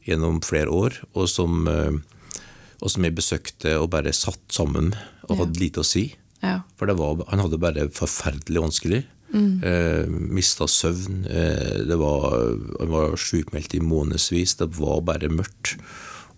[0.04, 4.90] gjennom flere år, og som, og som jeg besøkte og bare satt sammen
[5.28, 6.08] og hadde lite å si.
[6.44, 6.60] Ja.
[6.78, 9.02] For det var, han hadde bare forferdelig vanskelig.
[9.34, 11.24] Eh, Mista søvn.
[11.26, 12.34] Eh, det var,
[12.78, 14.56] han var sjukmeldt i månedsvis.
[14.60, 15.74] Det var bare mørkt.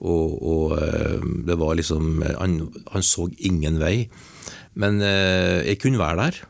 [0.01, 2.61] Og, og eh, det var liksom han,
[2.93, 4.09] han så ingen vei.
[4.77, 6.41] Men eh, jeg kunne være der.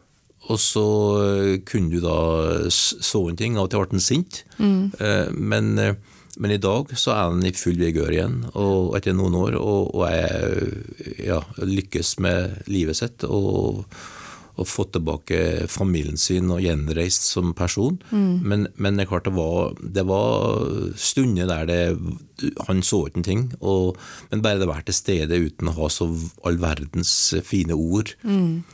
[0.46, 0.86] Og så
[1.24, 3.58] eh, kunne du da så en ting.
[3.58, 4.44] Av og til ble han sint.
[4.60, 5.74] Eh, men,
[6.36, 9.94] men i dag så er han i full vigør igjen, og etter noen år, og,
[9.96, 13.26] og jeg ja, lykkes med livet sitt.
[13.26, 13.84] og
[14.56, 17.98] og fått tilbake familien sin og gjenreist som person.
[18.40, 21.80] Men, men det er klart det var, det var stunder der det,
[22.68, 23.42] han så ikke en ting.
[23.60, 26.08] Og, men bare det å være til stede uten å ha så
[26.48, 27.12] all verdens
[27.44, 28.14] fine ord.
[28.24, 28.64] Mm.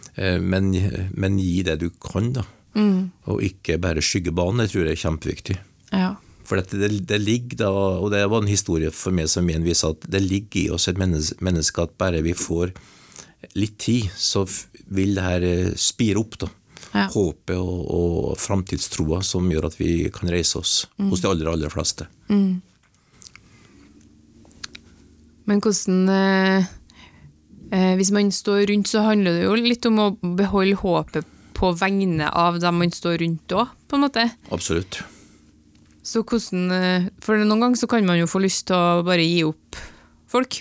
[0.47, 0.71] Men,
[1.19, 2.47] men gi det du kan, da.
[3.27, 4.63] Og ikke bare skyggebanen.
[4.63, 5.59] Det tror jeg er kjempeviktig.
[5.91, 6.15] Ja.
[6.53, 9.95] For det, det, ligger da, og det var en historie for meg som igjen viser
[9.95, 12.75] at det ligger i oss et menneske, menneske at bare vi får
[13.57, 14.43] litt tid, så
[14.93, 16.37] vil det her eh, spire opp.
[16.43, 16.51] da.
[16.93, 17.07] Ja.
[17.15, 21.73] Håpet og, og framtidstroa som gjør at vi kan reise oss hos de aller, aller
[21.73, 22.05] fleste.
[25.49, 26.69] Men hvordan eh,
[27.73, 31.73] eh, Hvis man står rundt, så handler det jo litt om å beholde håpet på
[31.81, 34.29] vegne av dem man står rundt òg, på en måte.
[34.53, 35.01] Absolutt.
[36.03, 39.25] Så hvordan eh, For noen ganger så kan man jo få lyst til å bare
[39.25, 39.79] gi opp
[40.33, 40.59] folk.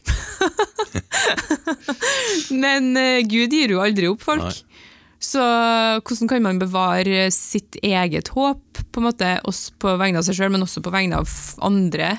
[2.64, 4.46] Men eh, Gud gir jo aldri opp folk.
[4.46, 4.72] Nei.
[5.22, 5.42] Så
[6.02, 10.40] hvordan kan man bevare sitt eget håp, på en måte, også på vegne av seg
[10.40, 11.30] sjøl, men også på vegne av
[11.62, 12.16] andre,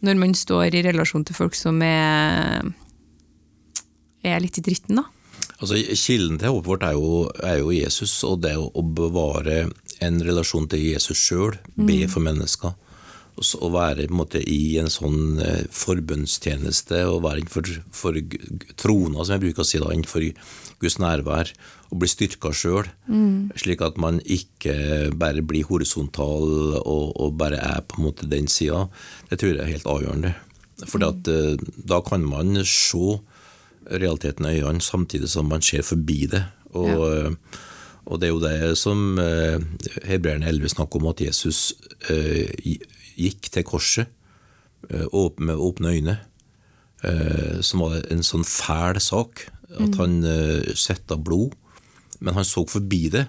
[0.00, 2.64] når man står i relasjon til folk som er,
[4.24, 5.04] er litt i dritten, da?
[5.62, 9.68] Altså, Kilden til håpet vårt er jo, er jo Jesus, og det å, bevare
[10.02, 12.74] en relasjon til Jesus sjøl, be for mennesker.
[13.38, 18.18] Å være på en måte, i en sånn eh, forbønnstjeneste, og være innenfor for
[18.74, 20.26] trona, som jeg bruker å si, da, innenfor
[20.82, 21.54] Guds nærvær,
[21.92, 22.90] og bli styrka sjøl.
[23.62, 28.50] Slik at man ikke bare blir horisontal og, og bare er på en måte den
[28.50, 28.88] sida.
[29.30, 30.34] Det tror jeg er helt avgjørende.
[30.88, 33.20] For da kan man se
[33.90, 36.44] realiteten i øynene samtidig som man ser forbi det.
[36.72, 37.30] Og, ja.
[38.06, 39.60] og det er jo det som eh,
[40.08, 41.74] Hebreerne 11 snakker om, at Jesus
[42.10, 42.50] eh,
[43.16, 44.06] gikk til korset
[44.90, 45.06] eh,
[45.38, 46.18] med åpne øyne.
[47.02, 49.48] Eh, som var en sånn fæl sak.
[49.72, 51.56] At han eh, svetta blod.
[52.22, 53.26] Men han så forbi det,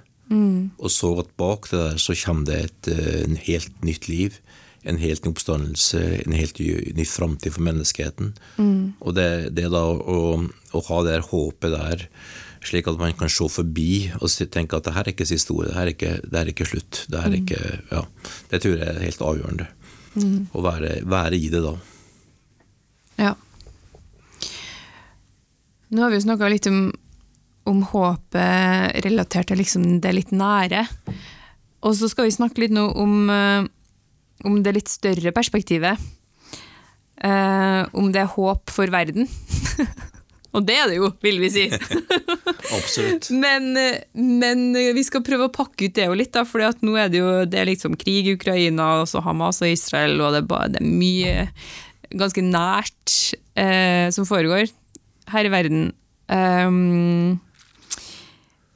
[0.78, 4.38] og så at bak det der så kommer det et eh, helt nytt liv.
[4.84, 8.34] En helt ny oppstandelse, en helt ny, framtid for menneskeheten.
[9.00, 12.08] Og det, det da å, å ha det der håpet der,
[12.64, 15.72] slik at man kan se forbi og tenke at det her er ikke siste ordet,
[15.72, 17.06] det her er ikke, det her er ikke slutt.
[17.08, 18.04] Det, her er ikke, ja,
[18.52, 19.70] det tror jeg er helt avgjørende.
[20.54, 21.74] Å være, være i det da.
[23.22, 23.34] Ja.
[25.94, 26.88] Nå har vi jo snakka litt om,
[27.70, 30.86] om håpet relatert til liksom det litt nære.
[31.84, 33.66] Og så skal vi snakke litt nå om, eh,
[34.48, 36.02] om det litt større perspektivet.
[37.24, 39.30] Uh, om det er håp for verden.
[40.54, 41.64] Og det er det jo, vil vi si.
[42.78, 43.32] Absolutt.
[43.34, 47.10] Men, eh, men vi skal prøve å pakke ut det jo litt, for nå er
[47.10, 50.44] det jo det er liksom krig i Ukraina, og så Hamas og Israel, og det
[50.44, 51.48] er, bare, det er mye
[52.14, 53.16] ganske nært
[53.58, 54.70] eh, som foregår
[55.34, 55.90] her i verden.
[56.30, 57.40] Um,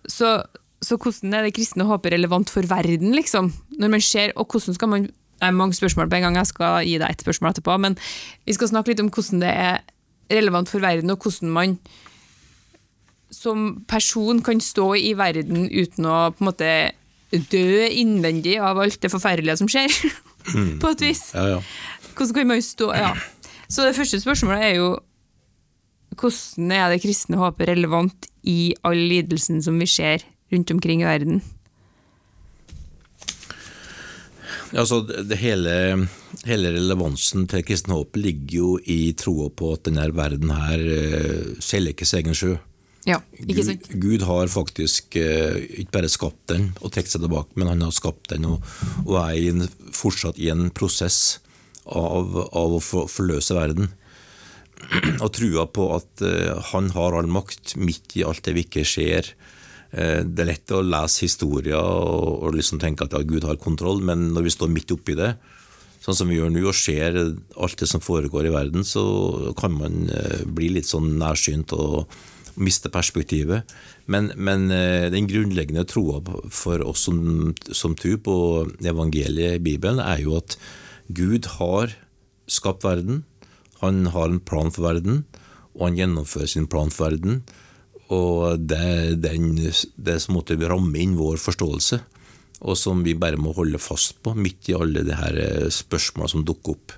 [0.09, 0.39] så,
[0.81, 3.51] så hvordan er det kristne håpet relevant for verden, liksom?
[3.77, 6.49] Når man ser, og hvordan skal man Det er mange spørsmål på en gang, jeg
[6.49, 7.97] skal gi deg et spørsmål etterpå, men
[8.47, 9.81] vi skal snakke litt om hvordan det er
[10.33, 11.77] relevant for verden, og hvordan man
[13.31, 16.71] som person kan stå i verden uten å på en måte
[17.51, 19.91] dø innvendig av alt det forferdelige som skjer,
[20.81, 21.27] på et vis.
[21.35, 21.59] Ja, ja.
[22.15, 23.15] Hvordan kan man stå Ja.
[23.67, 24.91] Så det første spørsmålet er jo
[26.17, 30.23] hvordan er det kristne håpet relevant i all lidelsen som vi ser
[30.53, 31.41] rundt omkring i verden?
[34.75, 35.73] Altså, det hele,
[36.47, 41.53] hele relevansen til kristen håp ligger jo i troa på at denne verden her eh,
[41.63, 42.55] seiler ikke sin egen sjø.
[43.07, 43.85] Ja, ikke Gud, sant?
[44.03, 47.95] Gud har faktisk eh, ikke bare skapt den og trukket seg tilbake, men han har
[47.95, 48.65] skapt den og,
[49.05, 51.39] og er i en, fortsatt i en prosess
[51.87, 53.93] av, av å forløse verden.
[55.23, 58.83] Og trua på at eh, han har all makt midt i alt det vi ikke
[58.87, 59.31] ser.
[59.97, 64.03] Eh, det er lett å lese historier og, liksom tenke at ja, Gud har kontroll,
[64.05, 65.33] men når vi står midt oppi det,
[66.03, 69.03] sånn som vi gjør nå, og ser alt det som foregår i verden, så
[69.59, 72.05] kan man eh, bli litt sånn nærsynt og
[72.57, 73.69] miste perspektivet.
[74.09, 76.21] Men, men eh, den grunnleggende troa
[76.53, 78.37] for oss som, som tror på
[78.85, 80.57] evangeliet i Bibelen, er jo at
[81.07, 81.93] Gud har
[82.47, 83.23] skapt verden,
[83.81, 85.25] han har en plan for verden,
[85.77, 87.41] og han gjennomfører sin plan for verden.
[88.15, 91.99] Og det den, det som måtte ramme inn vår forståelse,
[92.67, 95.35] og som vi bare må holde fast på midt i alle de her
[95.73, 96.95] spørsmålene som dukker opp.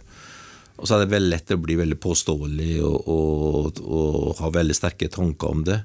[0.79, 4.77] Og så er det veldig lett å bli veldig påståelig og, og, og ha veldig
[4.77, 5.81] sterke tanker om det.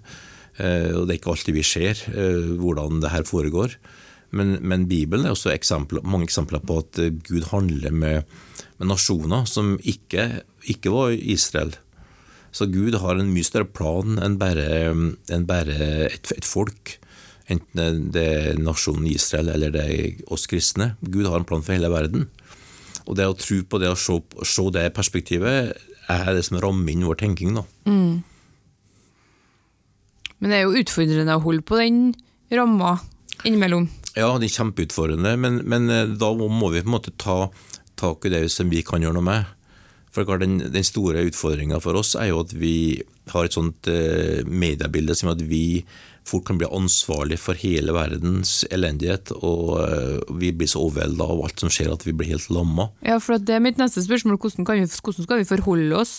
[0.62, 3.74] Eh, og det er ikke alltid vi ser eh, hvordan det her foregår.
[4.34, 8.30] Men, men Bibelen er også eksempler, mange eksempler på at eh, Gud handler med,
[8.78, 11.74] med nasjoner som ikke, ikke var Israel.
[12.54, 14.92] Så Gud har en mye større plan enn bare,
[15.32, 16.98] enn bare et, et folk.
[17.50, 20.94] Enten det er nasjonen Israel eller det er oss kristne.
[21.02, 22.28] Gud har en plan for hele verden.
[23.04, 25.74] Og det å tro på det å se, se det perspektivet
[26.12, 27.58] er det som rammer inn vår tenking.
[27.58, 27.66] da.
[30.38, 32.00] Men det er jo utfordrende å holde på den
[32.54, 32.98] ramma
[33.44, 33.88] innimellom.
[34.14, 37.48] Ja, det er kjempeutfordrende, men, men eh, da må vi på en måte ta
[37.98, 39.53] tak i det som vi kan gjøre noe med.
[40.14, 43.88] For klart, den, den store utfordringa for oss er jo at vi har et sånt
[43.90, 45.82] eh, mediebilde som at vi
[46.24, 51.42] fort kan bli ansvarlig for hele verdens elendighet, og eh, vi blir så overvelda av
[51.48, 52.88] alt som skjer at vi blir helt lamma.
[53.04, 54.38] Ja, for det er mitt neste spørsmål.
[54.38, 56.14] Hvordan, vi, hvordan skal vi forholde oss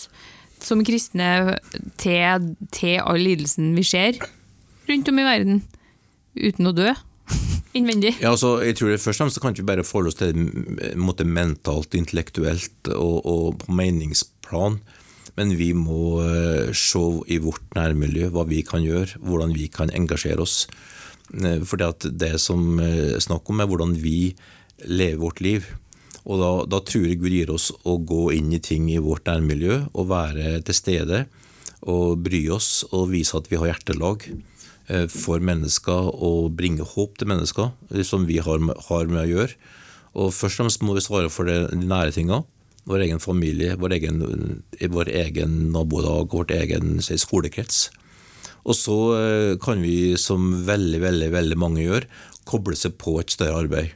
[0.62, 1.56] som kristne
[2.00, 4.20] til, til all lidelsen vi ser
[4.86, 5.60] rundt om i verden,
[6.36, 6.92] uten å dø,
[7.78, 8.14] innvendig?
[8.22, 10.92] Ja, altså, jeg tror det Først og fremst kan vi bare forholde oss til det
[11.00, 14.80] måte, mentalt, intellektuelt og, og på meningsplan.
[15.36, 19.92] Men vi må uh, se i vårt nærmiljø hva vi kan gjøre, hvordan vi kan
[19.92, 20.62] engasjere oss.
[21.34, 24.32] Uh, for det som er snakk om, er hvordan vi
[24.84, 25.68] lever vårt liv.
[26.26, 29.28] Og da, da, tror jeg Gud gir oss å gå inn i ting i vårt
[29.28, 31.26] nærmiljø og være til stede.
[31.86, 34.26] Og bry oss og vise at vi har hjertelag
[35.10, 37.72] for mennesker og bringe håp til mennesker,
[38.06, 39.56] som vi har, har med å gjøre.
[40.16, 42.44] Og Først og fremst må vi svare for de nære tinga
[42.86, 44.22] vår egen familie, vår egen,
[44.94, 47.88] vår egen nabolag, vårt egen skolekrets.
[48.66, 52.06] Og så eh, kan vi, som veldig, veldig, veldig mange gjør,
[52.46, 53.94] koble seg på et større arbeid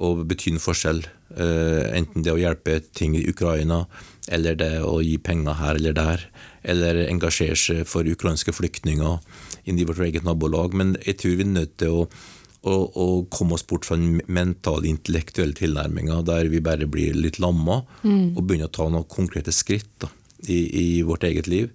[0.00, 1.02] og bety en forskjell.
[1.36, 3.84] Eh, enten det å hjelpe ting i Ukraina,
[4.30, 6.24] eller det å gi penger her eller der.
[6.62, 9.18] Eller engasjere seg for ukrainske flyktninger
[9.64, 10.76] inn i vårt eget nabolag.
[10.76, 12.04] Men jeg tror vi er nødt til å
[12.62, 17.82] å, komme oss bort fra den mentale, intellektuelle tilnærminga der vi bare blir litt lamma,
[18.02, 18.36] mm.
[18.36, 20.10] og begynne å ta noen konkrete skritt da,
[20.46, 21.70] i, i, vårt eget liv.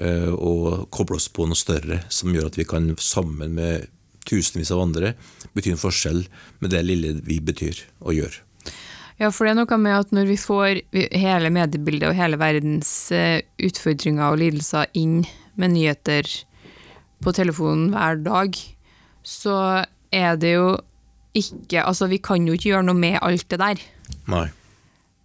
[0.00, 3.90] Uh, og koble oss på noe større som gjør at vi kan sammen med
[4.24, 5.10] tusenvis av andre
[5.52, 6.22] bety en forskjell
[6.62, 8.38] med det lille vi betyr og gjør.
[9.20, 12.92] Ja, for det er noe med at når vi får hele mediebildet og hele verdens
[13.12, 15.24] uh, utfordringer og lidelser inn
[15.60, 16.30] med nyheter
[17.24, 18.56] på telefonen hver dag,
[19.26, 19.56] så
[20.12, 20.70] er det jo
[21.36, 23.82] ikke Altså, vi kan jo ikke gjøre noe med alt det der.
[24.26, 24.48] Nei.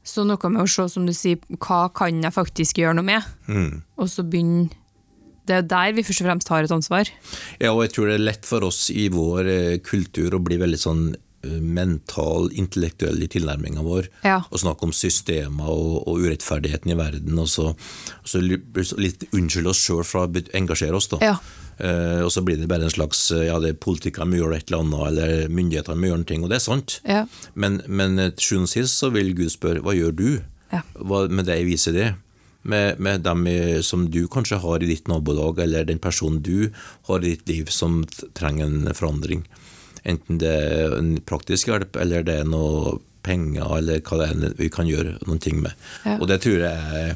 [0.05, 3.29] Så noe med å se, som du sier, hva kan jeg faktisk gjøre noe med?
[3.49, 3.81] Mm.
[3.97, 4.69] Og så begynne
[5.45, 7.09] Det er der vi først og fremst har et ansvar.
[7.61, 10.57] Ja, og jeg tror det er lett for oss i vår eh, kultur å bli
[10.57, 14.09] veldig sånn eh, mental, intellektuell i tilnærminga vår.
[14.25, 14.39] Ja.
[14.49, 17.37] Og snakke om systemer og, og, urettferdigheten i verden.
[17.41, 21.11] Og så, og så litt unnskylde oss sjøl for å engasjere oss.
[21.13, 21.21] da.
[21.21, 21.37] Ja.
[21.75, 24.61] Uh, og så blir det bare en slags eh, ja, det er politikere må gjøre
[24.61, 26.99] et eller annet, eller myndighetene må gjøre noe, og det er sant.
[27.03, 27.23] Ja.
[27.53, 30.29] Men, men eh, til sjuende og sist så vil Gud spørre hva gjør du
[30.71, 30.85] ja.
[30.95, 32.13] hva, med det jeg viser det?
[32.65, 33.43] Med, med dem
[33.85, 36.71] som du kanskje har i ditt nabolag, eller den personen du
[37.05, 37.99] har i ditt liv som
[38.33, 39.43] trenger en forandring.
[40.01, 44.57] Enten det er en praktisk hjelp, eller det er noe penger, eller hva det er
[44.57, 45.75] vi kan gjøre noen ting med.
[46.05, 46.17] Ja.
[46.17, 47.15] Og det tror jeg er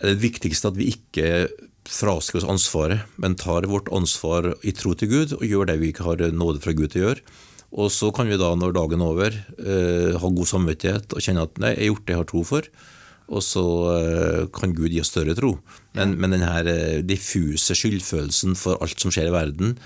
[0.00, 1.48] det viktigste, at vi ikke
[1.90, 5.90] fraskriver oss ansvaret, men tar vårt ansvar i tro til Gud og gjør det vi
[5.92, 7.38] ikke har nåde fra Gud til å gjøre.
[7.70, 11.44] Og så kan vi da, når dagen er over, eh, ha god samvittighet og kjenne
[11.46, 12.70] at nei, jeg har gjort det jeg har tro for.
[13.30, 15.52] Og så eh, kan Gud gi oss større tro.
[15.94, 19.76] Men, men den her eh, diffuse skyldfølelsen for alt som skjer i verden,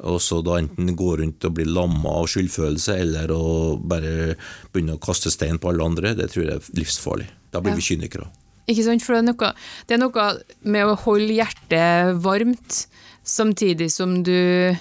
[0.00, 4.36] og så da enten gå rundt og bli lamma av skyldfølelse, eller å bare
[4.72, 7.28] begynne å kaste stein på alle andre, det tror jeg er livsfarlig.
[7.52, 8.30] Da blir vi kynikere.
[8.70, 9.04] Ikke sant?
[9.04, 9.52] For det er, noe,
[9.88, 10.28] det er noe
[10.62, 12.84] med å holde hjertet varmt,
[13.26, 14.72] samtidig som du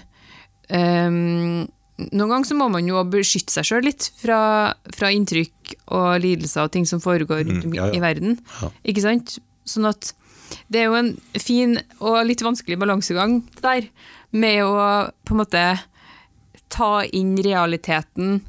[0.71, 1.67] um,
[1.99, 4.37] Noen ganger så må man jo beskytte seg sjøl litt fra,
[4.95, 7.97] fra, inntrykk og lidelser og ting som foregår rundt mm, ja, ja.
[7.97, 8.37] i verden.
[8.61, 8.69] Ja.
[8.87, 9.33] Ikke sant?
[9.67, 10.13] Sånn at
[10.71, 13.89] det er jo en fin og litt vanskelig balansegang der,
[14.31, 14.77] med å
[15.27, 15.65] på en måte
[16.71, 18.39] ta inn realiteten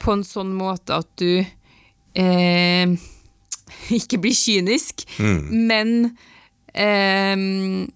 [0.00, 2.94] på en sånn måte at du eh,
[4.00, 5.40] ikke bli kynisk, mm.
[5.70, 5.96] men
[6.74, 7.88] eh,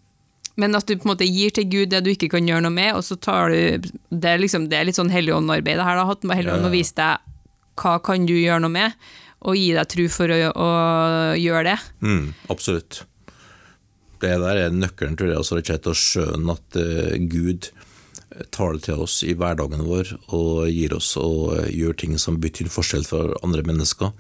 [0.55, 2.75] men at du på en måte gir til Gud det du ikke kan gjøre noe
[2.75, 5.99] med, og så tar du Det er, liksom, det er litt sånn Helligånd-arbeid det her.
[5.99, 7.31] har Hatt med Helligånd og vise deg
[7.75, 8.93] hva kan du gjøre noe med,
[9.43, 10.69] og gi deg tro for å, å
[11.35, 11.79] gjøre det.
[12.07, 13.01] Mm, absolutt.
[14.23, 15.41] Det der er nøkkelen, tror jeg.
[15.41, 17.69] altså rett og slett Å skjønne at uh, Gud
[18.55, 22.71] tar det til oss i hverdagen vår og gir oss og gjør ting som betyr
[22.73, 24.15] forskjell for andre mennesker.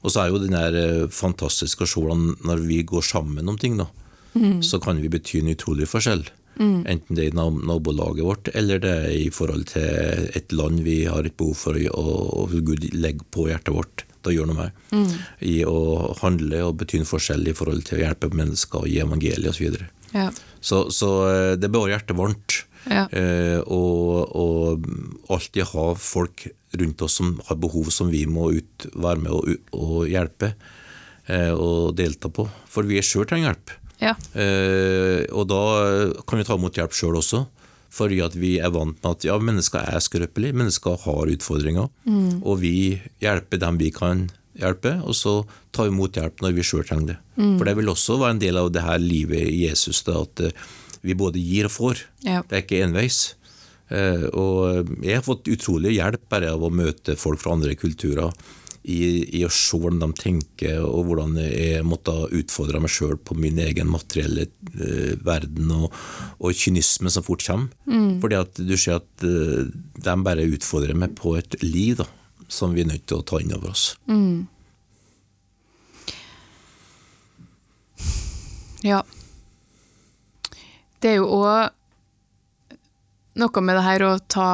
[0.00, 3.50] Og så er jo den der eh, fantastiske å se hvordan når vi går sammen
[3.52, 3.88] om ting, da,
[4.34, 4.60] mm.
[4.64, 6.24] så kan vi bety en utrolig forskjell.
[6.60, 6.84] Mm.
[6.92, 11.02] Enten det er i nabolaget vårt, eller det er i forhold til et land vi
[11.08, 14.80] har et behov for, å Gud legger på hjertet vårt å gjøre noe med.
[14.92, 15.12] Mm.
[15.48, 15.78] I å
[16.20, 19.78] handle og bety en forskjell i forhold til å hjelpe mennesker og gi evangeliet osv.
[19.78, 20.26] Så, ja.
[20.60, 22.64] så Så eh, det bevarer hjertet varmt.
[22.88, 23.06] Ja.
[23.12, 24.86] Eh, og, og,
[25.30, 26.46] alltid ha folk
[26.78, 30.52] rundt oss som har behov som vi må ut, være med og, og hjelpe
[31.26, 32.46] eh, og delta på.
[32.70, 33.76] For vi sjøl trenger hjelp.
[34.00, 34.14] Ja.
[34.32, 35.62] Eh, og da
[36.26, 37.44] kan vi ta imot hjelp sjøl også.
[37.90, 41.88] Fordi at vi er vant med at ja, mennesker er skrøpelige, mennesker har utfordringer.
[42.06, 42.42] Mm.
[42.46, 44.28] Og vi hjelper dem vi kan
[44.60, 45.40] hjelpe, og så
[45.74, 47.18] ta imot hjelp når vi sjøl trenger det.
[47.34, 47.56] Mm.
[47.58, 50.04] For det vil også være en del av det her livet i Jesus.
[50.06, 52.04] Da, at vi både gir og får.
[52.26, 52.44] Ja.
[52.46, 53.20] Det er ikke enveis.
[53.90, 58.32] Eh, og jeg har fått utrolig hjelp bare av å møte folk fra andre kulturer.
[58.80, 63.34] I, i å se hvordan de tenker, og hvordan jeg måtte utfordre meg sjøl på
[63.36, 65.92] min egen materielle uh, verden, og,
[66.40, 67.68] og kynisme som fort kommer.
[67.84, 68.22] Mm.
[68.22, 72.08] Fordi at du ser at de bare utfordrer meg på et liv da,
[72.48, 73.90] som vi er nødt til å ta inn over oss.
[78.80, 79.02] Ja.
[81.00, 81.68] Det er jo òg
[83.38, 84.50] noe med det her å ta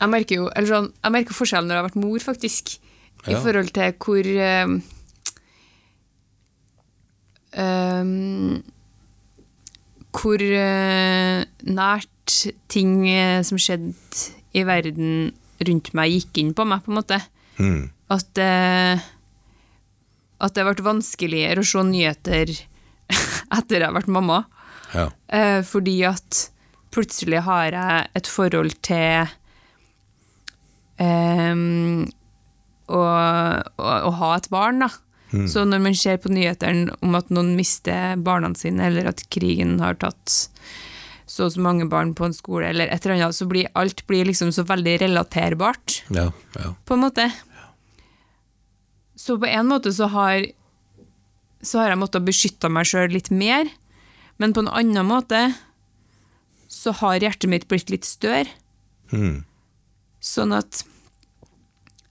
[0.00, 2.76] Jeg merker jo eller sånn, jeg merker forskjellen når jeg har vært mor, faktisk.
[3.24, 4.74] I forhold til hvor um,
[7.56, 8.62] um,
[10.14, 12.36] Hvor uh, nært
[12.72, 12.92] ting
[13.44, 13.96] som skjedde
[14.56, 15.32] i verden
[15.64, 17.18] rundt meg, gikk inn på meg, på en måte.
[17.56, 17.88] Mm.
[18.12, 19.04] At uh,
[20.44, 22.52] At det ble vanskeligere å se nyheter
[23.58, 24.44] etter jeg har vært mamma.
[24.94, 25.08] Ja.
[25.66, 26.44] Fordi at
[26.94, 29.26] plutselig har jeg et forhold til
[31.02, 32.04] um,
[32.86, 34.92] å, å, å ha et barn, da.
[35.50, 39.80] Så når man ser på nyhetene om at noen mister barna sine, eller at krigen
[39.82, 40.30] har tatt
[41.26, 44.04] så og så mange barn på en skole, eller et eller annet, så blir alt
[44.06, 46.28] blir liksom så veldig relaterbart Ja,
[46.60, 46.74] ja.
[46.84, 47.26] på en måte.
[49.18, 50.44] Så på en måte så har,
[51.64, 53.66] så har jeg måttet beskytte meg sjøl litt mer,
[54.38, 55.46] men på en annen måte
[56.74, 58.50] så har hjertet mitt blitt litt større.
[59.14, 59.44] Mm.
[60.24, 60.82] Sånn at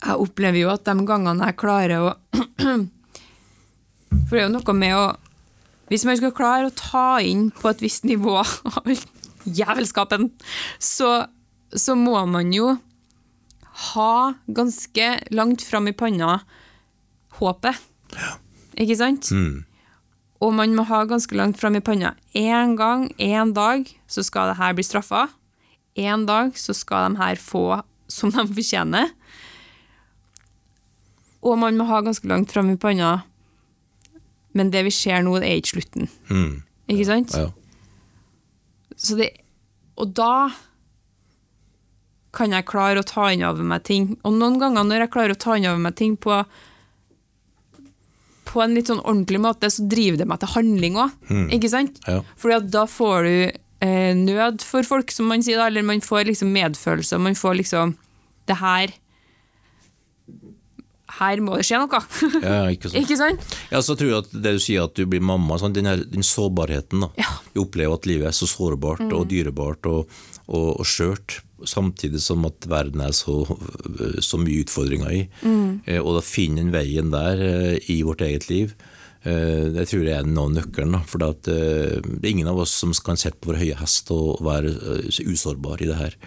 [0.03, 2.11] jeg opplever jo at de gangene jeg klarer å
[4.27, 5.05] For det er jo noe med å
[5.89, 8.37] Hvis man skal klare å ta inn på et visst nivå
[8.75, 8.91] av
[9.43, 10.29] jævelskapen,
[10.79, 11.25] så,
[11.75, 12.69] så må man jo
[13.91, 16.37] ha ganske langt fram i panna
[17.41, 17.81] håpet.
[18.15, 18.31] Ja.
[18.79, 19.27] Ikke sant?
[19.35, 19.65] Mm.
[20.43, 22.13] Og man må ha ganske langt fram i panna.
[22.35, 25.27] En gang, en dag, så skal det her bli straffa.
[25.95, 27.81] En dag så skal de her få
[28.11, 29.13] som de fortjener.
[31.43, 33.21] Og man må ha ganske langt fram i panna.
[34.53, 36.11] Men det vi ser nå, det er ikke slutten.
[36.29, 36.61] Mm.
[36.91, 37.35] Ikke sant?
[37.37, 37.49] ja.
[38.99, 39.31] Så det,
[39.97, 40.51] og da
[42.33, 44.13] kan jeg klare å ta inn over meg ting.
[44.25, 46.41] Og noen ganger når jeg klarer å ta inn over meg ting på,
[48.53, 51.19] på en litt sånn ordentlig måte, så driver det meg til handling òg.
[51.57, 51.99] Ikke sant?
[52.07, 52.21] Ja.
[52.39, 53.37] Fordi at da får du
[53.83, 57.59] eh, nød for folk, som man sier da, eller man får liksom medfølelse, man får
[57.63, 57.97] liksom
[58.47, 58.91] Det her
[61.13, 61.99] Her må det skje noe.
[62.41, 62.97] ja, ikke sant.
[63.03, 63.43] ikke sant?
[63.69, 66.01] Ja, så tror jeg at det du sier at du blir mamma, sånn, den, her,
[66.09, 67.11] den sårbarheten da.
[67.21, 67.29] Ja.
[67.53, 67.61] Mm.
[67.67, 70.09] Opplever at livet er så sårbart og dyrebart og,
[70.47, 71.37] og, og skjørt,
[71.69, 73.43] samtidig som at verden er så,
[74.23, 75.21] så mye utfordringer i.
[75.43, 75.69] Mm.
[75.85, 78.73] Eh, og da finne den veien der eh, i vårt eget liv,
[79.23, 80.99] eh, det tror jeg er noe av nøkkelen.
[81.09, 84.43] For eh, det er ingen av oss som kan sitte på vår høye hest og
[84.45, 84.75] være
[85.07, 86.19] usårbar usårbare i det her.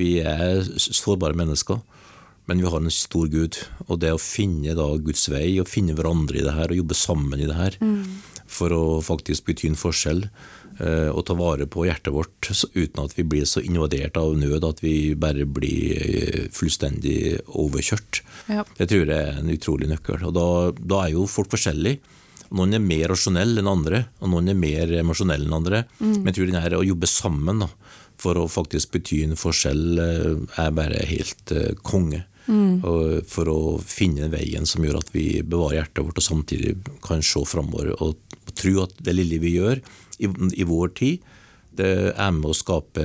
[0.00, 1.80] Vi er sårbare mennesker.
[2.50, 3.54] Men vi har en stor Gud,
[3.86, 7.38] og det å finne Guds vei, og finne hverandre i det her, og jobbe sammen
[7.38, 7.76] i det her,
[8.50, 10.30] for å faktisk bety en forskjell, eh,
[10.80, 14.80] og ta vare på hjertet vårt, uten at vi blir så invadert av nød at
[14.84, 18.22] vi bare blir eh, fullstendig overkjørt.
[18.48, 18.64] Ja.
[18.78, 20.24] Det tror jeg er en utrolig nøkkel.
[20.28, 20.46] Og da,
[20.80, 22.00] da er jo folk forskjellige.
[22.56, 25.84] Noen er mer rasjonelle enn andre, og noen er mer emosjonelle enn andre.
[26.00, 27.68] Men jeg tror den her å jobbe sammen da,
[28.20, 32.24] for å faktisk bety en forskjell, eh, er bare helt eh, konge.
[32.50, 36.72] Og for å finne veien som gjør at vi bevarer hjertet vårt, og samtidig
[37.04, 38.16] kan se framover og
[38.58, 39.78] tro at det lille vi gjør
[40.20, 41.24] i, i vår tid,
[41.76, 43.04] det er med å skape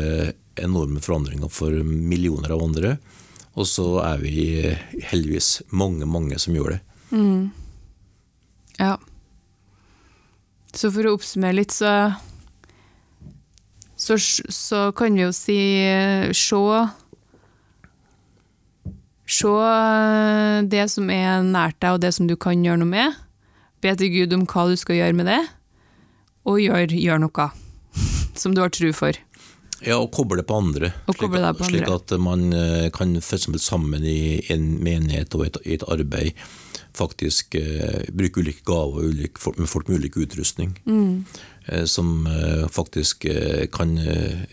[0.61, 2.95] enorme forandringer for millioner av andre.
[3.55, 4.37] Og så er vi
[5.11, 6.79] heldigvis mange, mange som gjør det.
[8.79, 8.95] Ja.
[10.75, 12.11] Så for å oppsummere litt, så
[13.95, 14.17] så,
[14.51, 15.57] så kan vi jo si
[16.35, 16.61] se
[19.25, 19.51] Se
[20.69, 23.15] det som er nært deg, og det som du kan gjøre noe med.
[23.81, 25.39] Be til Gud om hva du skal gjøre med det,
[26.45, 27.47] og gjør, gjør noe
[28.41, 29.17] som du har tro for.
[29.85, 30.93] Ja, og koble på andre.
[31.11, 33.49] Og koble slik, på slik, at man eh, kan f.eks.
[33.61, 36.31] sammen i en menighet og et, et arbeid
[36.95, 40.77] faktisk eh, bruke ulike gaver ulike, folk- med folk med ulik utrustning.
[40.87, 41.25] Mm.
[41.67, 44.45] Eh, som eh, faktisk eh, kan eh,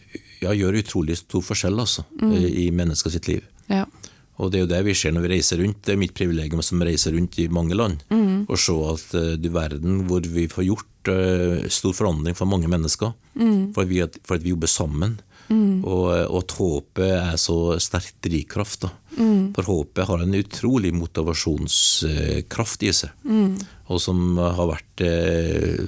[0.42, 2.34] ja, gjøre utrolig stor forskjell altså, Mm.
[2.34, 3.46] i mennesker sitt liv.
[3.70, 3.84] Ja.
[4.40, 5.82] Og det er jo det vi ser når vi reiser rundt.
[5.84, 8.04] Det er mitt privilegium som reiser rundt i mange land.
[8.12, 8.46] Mm.
[8.48, 12.70] Å se at eh, du verden hvor vi får gjort uh, stor forandring for mange
[12.70, 13.12] mennesker.
[13.34, 13.72] Mm.
[13.74, 15.20] For, at vi, for at vi jobber sammen.
[15.52, 18.86] Og, eh, og at håpet er så sterk drivkraft.
[19.18, 19.52] Mm.
[19.56, 23.10] For håpet har en utrolig motivasjonskraft i seg.
[23.26, 23.56] Mm.
[23.92, 25.82] Og som har vært eh,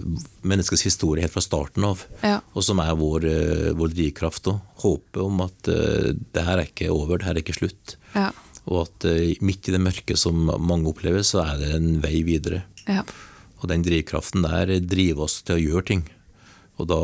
[0.44, 2.04] menneskets historie helt fra starten av.
[2.24, 2.40] Ja.
[2.52, 4.52] Og som er vår, eh, vår drivkraft.
[4.84, 7.96] Håpet om at eh, det her er ikke over, det her er ikke slutt.
[8.14, 8.30] Ja.
[8.64, 12.22] Og at eh, midt i det mørke som mange opplever, så er det en vei
[12.26, 12.64] videre.
[12.88, 13.04] Ja.
[13.60, 16.04] Og den drivkraften der driver oss til å gjøre ting.
[16.80, 17.00] Og da,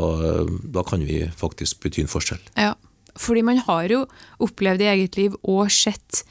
[0.75, 2.41] da kan vi faktisk bety en forskjell.
[2.59, 2.73] Ja.
[3.19, 4.05] Fordi man har jo
[4.43, 6.23] opplevd i eget liv og sett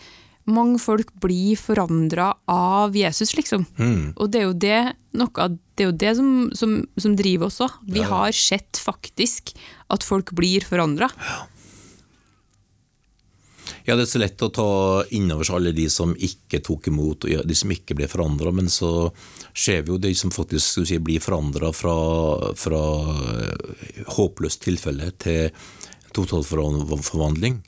[0.51, 3.67] mange folk bli forandra av Jesus, liksom.
[4.17, 4.79] Og det er jo det,
[5.21, 7.77] noe, det, er jo det som, som, som driver oss òg.
[7.93, 9.53] Vi har sett faktisk
[9.93, 11.11] at folk blir forandra.
[11.21, 11.45] Ja,
[13.97, 14.67] det er så lett å ta
[15.17, 18.69] innover seg alle de som ikke tok imot, og de som ikke ble forandra, men
[18.69, 19.11] så
[19.55, 21.95] ser vi jo de som faktisk skal si, blir forandra fra,
[22.55, 22.83] fra
[23.41, 25.51] eh, håpløst tilfelle til
[26.13, 27.61] totalforvandling.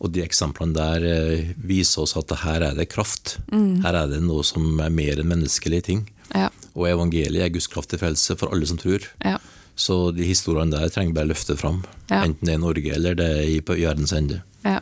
[0.00, 3.38] Og de eksemplene der eh, viser oss at her er det kraft.
[3.52, 6.04] Her er det noe som er mer enn menneskelige ting.
[6.34, 6.50] Ja.
[6.76, 9.04] Og evangeliet er Guds kraft til frelse for alle som tror.
[9.24, 9.38] Ja.
[9.78, 11.82] Så de historiene der trenger bare løfte fram.
[12.10, 12.24] Ja.
[12.26, 14.42] Enten det er i Norge eller det er i- på verdens ende.
[14.66, 14.80] Ja.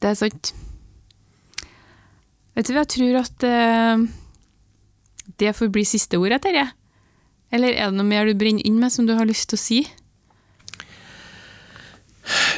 [0.00, 0.52] Det er sant.
[2.56, 4.04] Vet du hva, jeg tror at eh,
[5.40, 6.66] det får bli siste ordet, Terje.
[7.54, 9.62] Eller er det noe mer du brenner inn med som du har lyst til å
[9.62, 9.80] si?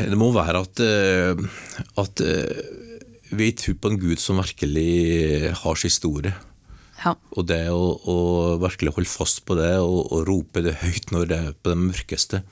[0.02, 1.44] Det må være at, eh,
[2.00, 2.62] at eh,
[3.32, 6.34] vi tror på en Gud som virkelig har sin historie.
[7.02, 7.16] Ja.
[7.34, 8.18] Og det å, å
[8.62, 11.80] virkelig holde fast på det og, og rope det høyt når det er på det
[11.80, 12.42] mørkeste.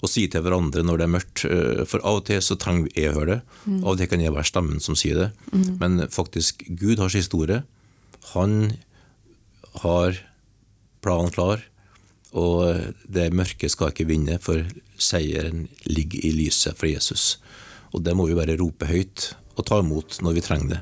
[0.00, 1.44] Og si til hverandre når det er mørkt.
[1.44, 3.40] eh, For av og til så trenger jeg å høre det.
[3.82, 5.30] Av og til kan jeg være stemmen som sier det.
[5.80, 7.62] Men faktisk, Gud har sin historie.
[8.34, 8.76] Han
[9.82, 10.16] har
[11.02, 11.62] planen klar.
[12.32, 14.62] Og det mørke skal ikke vinne, for
[15.00, 17.38] seieren ligger i lyset for Jesus.
[17.92, 20.80] Og det må vi bare rope høyt og ta imot når vi trenger det.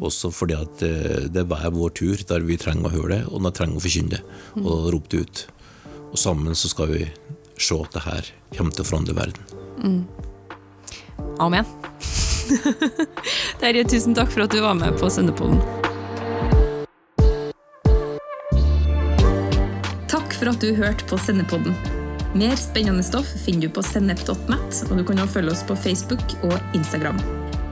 [0.00, 3.22] Også fordi at eh, det er hver vår tur der vi trenger å høre det,
[3.28, 4.22] og når vi trenger å forkynne det
[4.64, 5.42] og rope det ut.
[6.14, 7.02] Og sammen så skal vi
[7.58, 10.04] se at det her kommer til å forandre verden.
[11.42, 11.66] Amen.
[13.60, 15.60] Terje, tusen takk for at du var med på Sønderpodden.
[20.12, 21.74] Takk for at du hørte på Sendepodden.
[22.36, 26.22] Mer spennende stoff finner du på sennep.net, og du kan også følge oss på Facebook
[26.44, 27.18] og Instagram.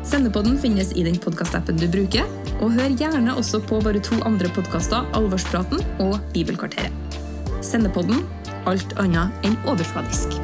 [0.05, 2.29] Sendepodden finnes i den podkastappen du bruker,
[2.61, 7.21] og hør gjerne også på våre to andre podkaster, Alvorspraten og Bibelkvarteret.
[7.65, 8.25] Sendepodden
[8.65, 10.41] alt annet enn overfladisk.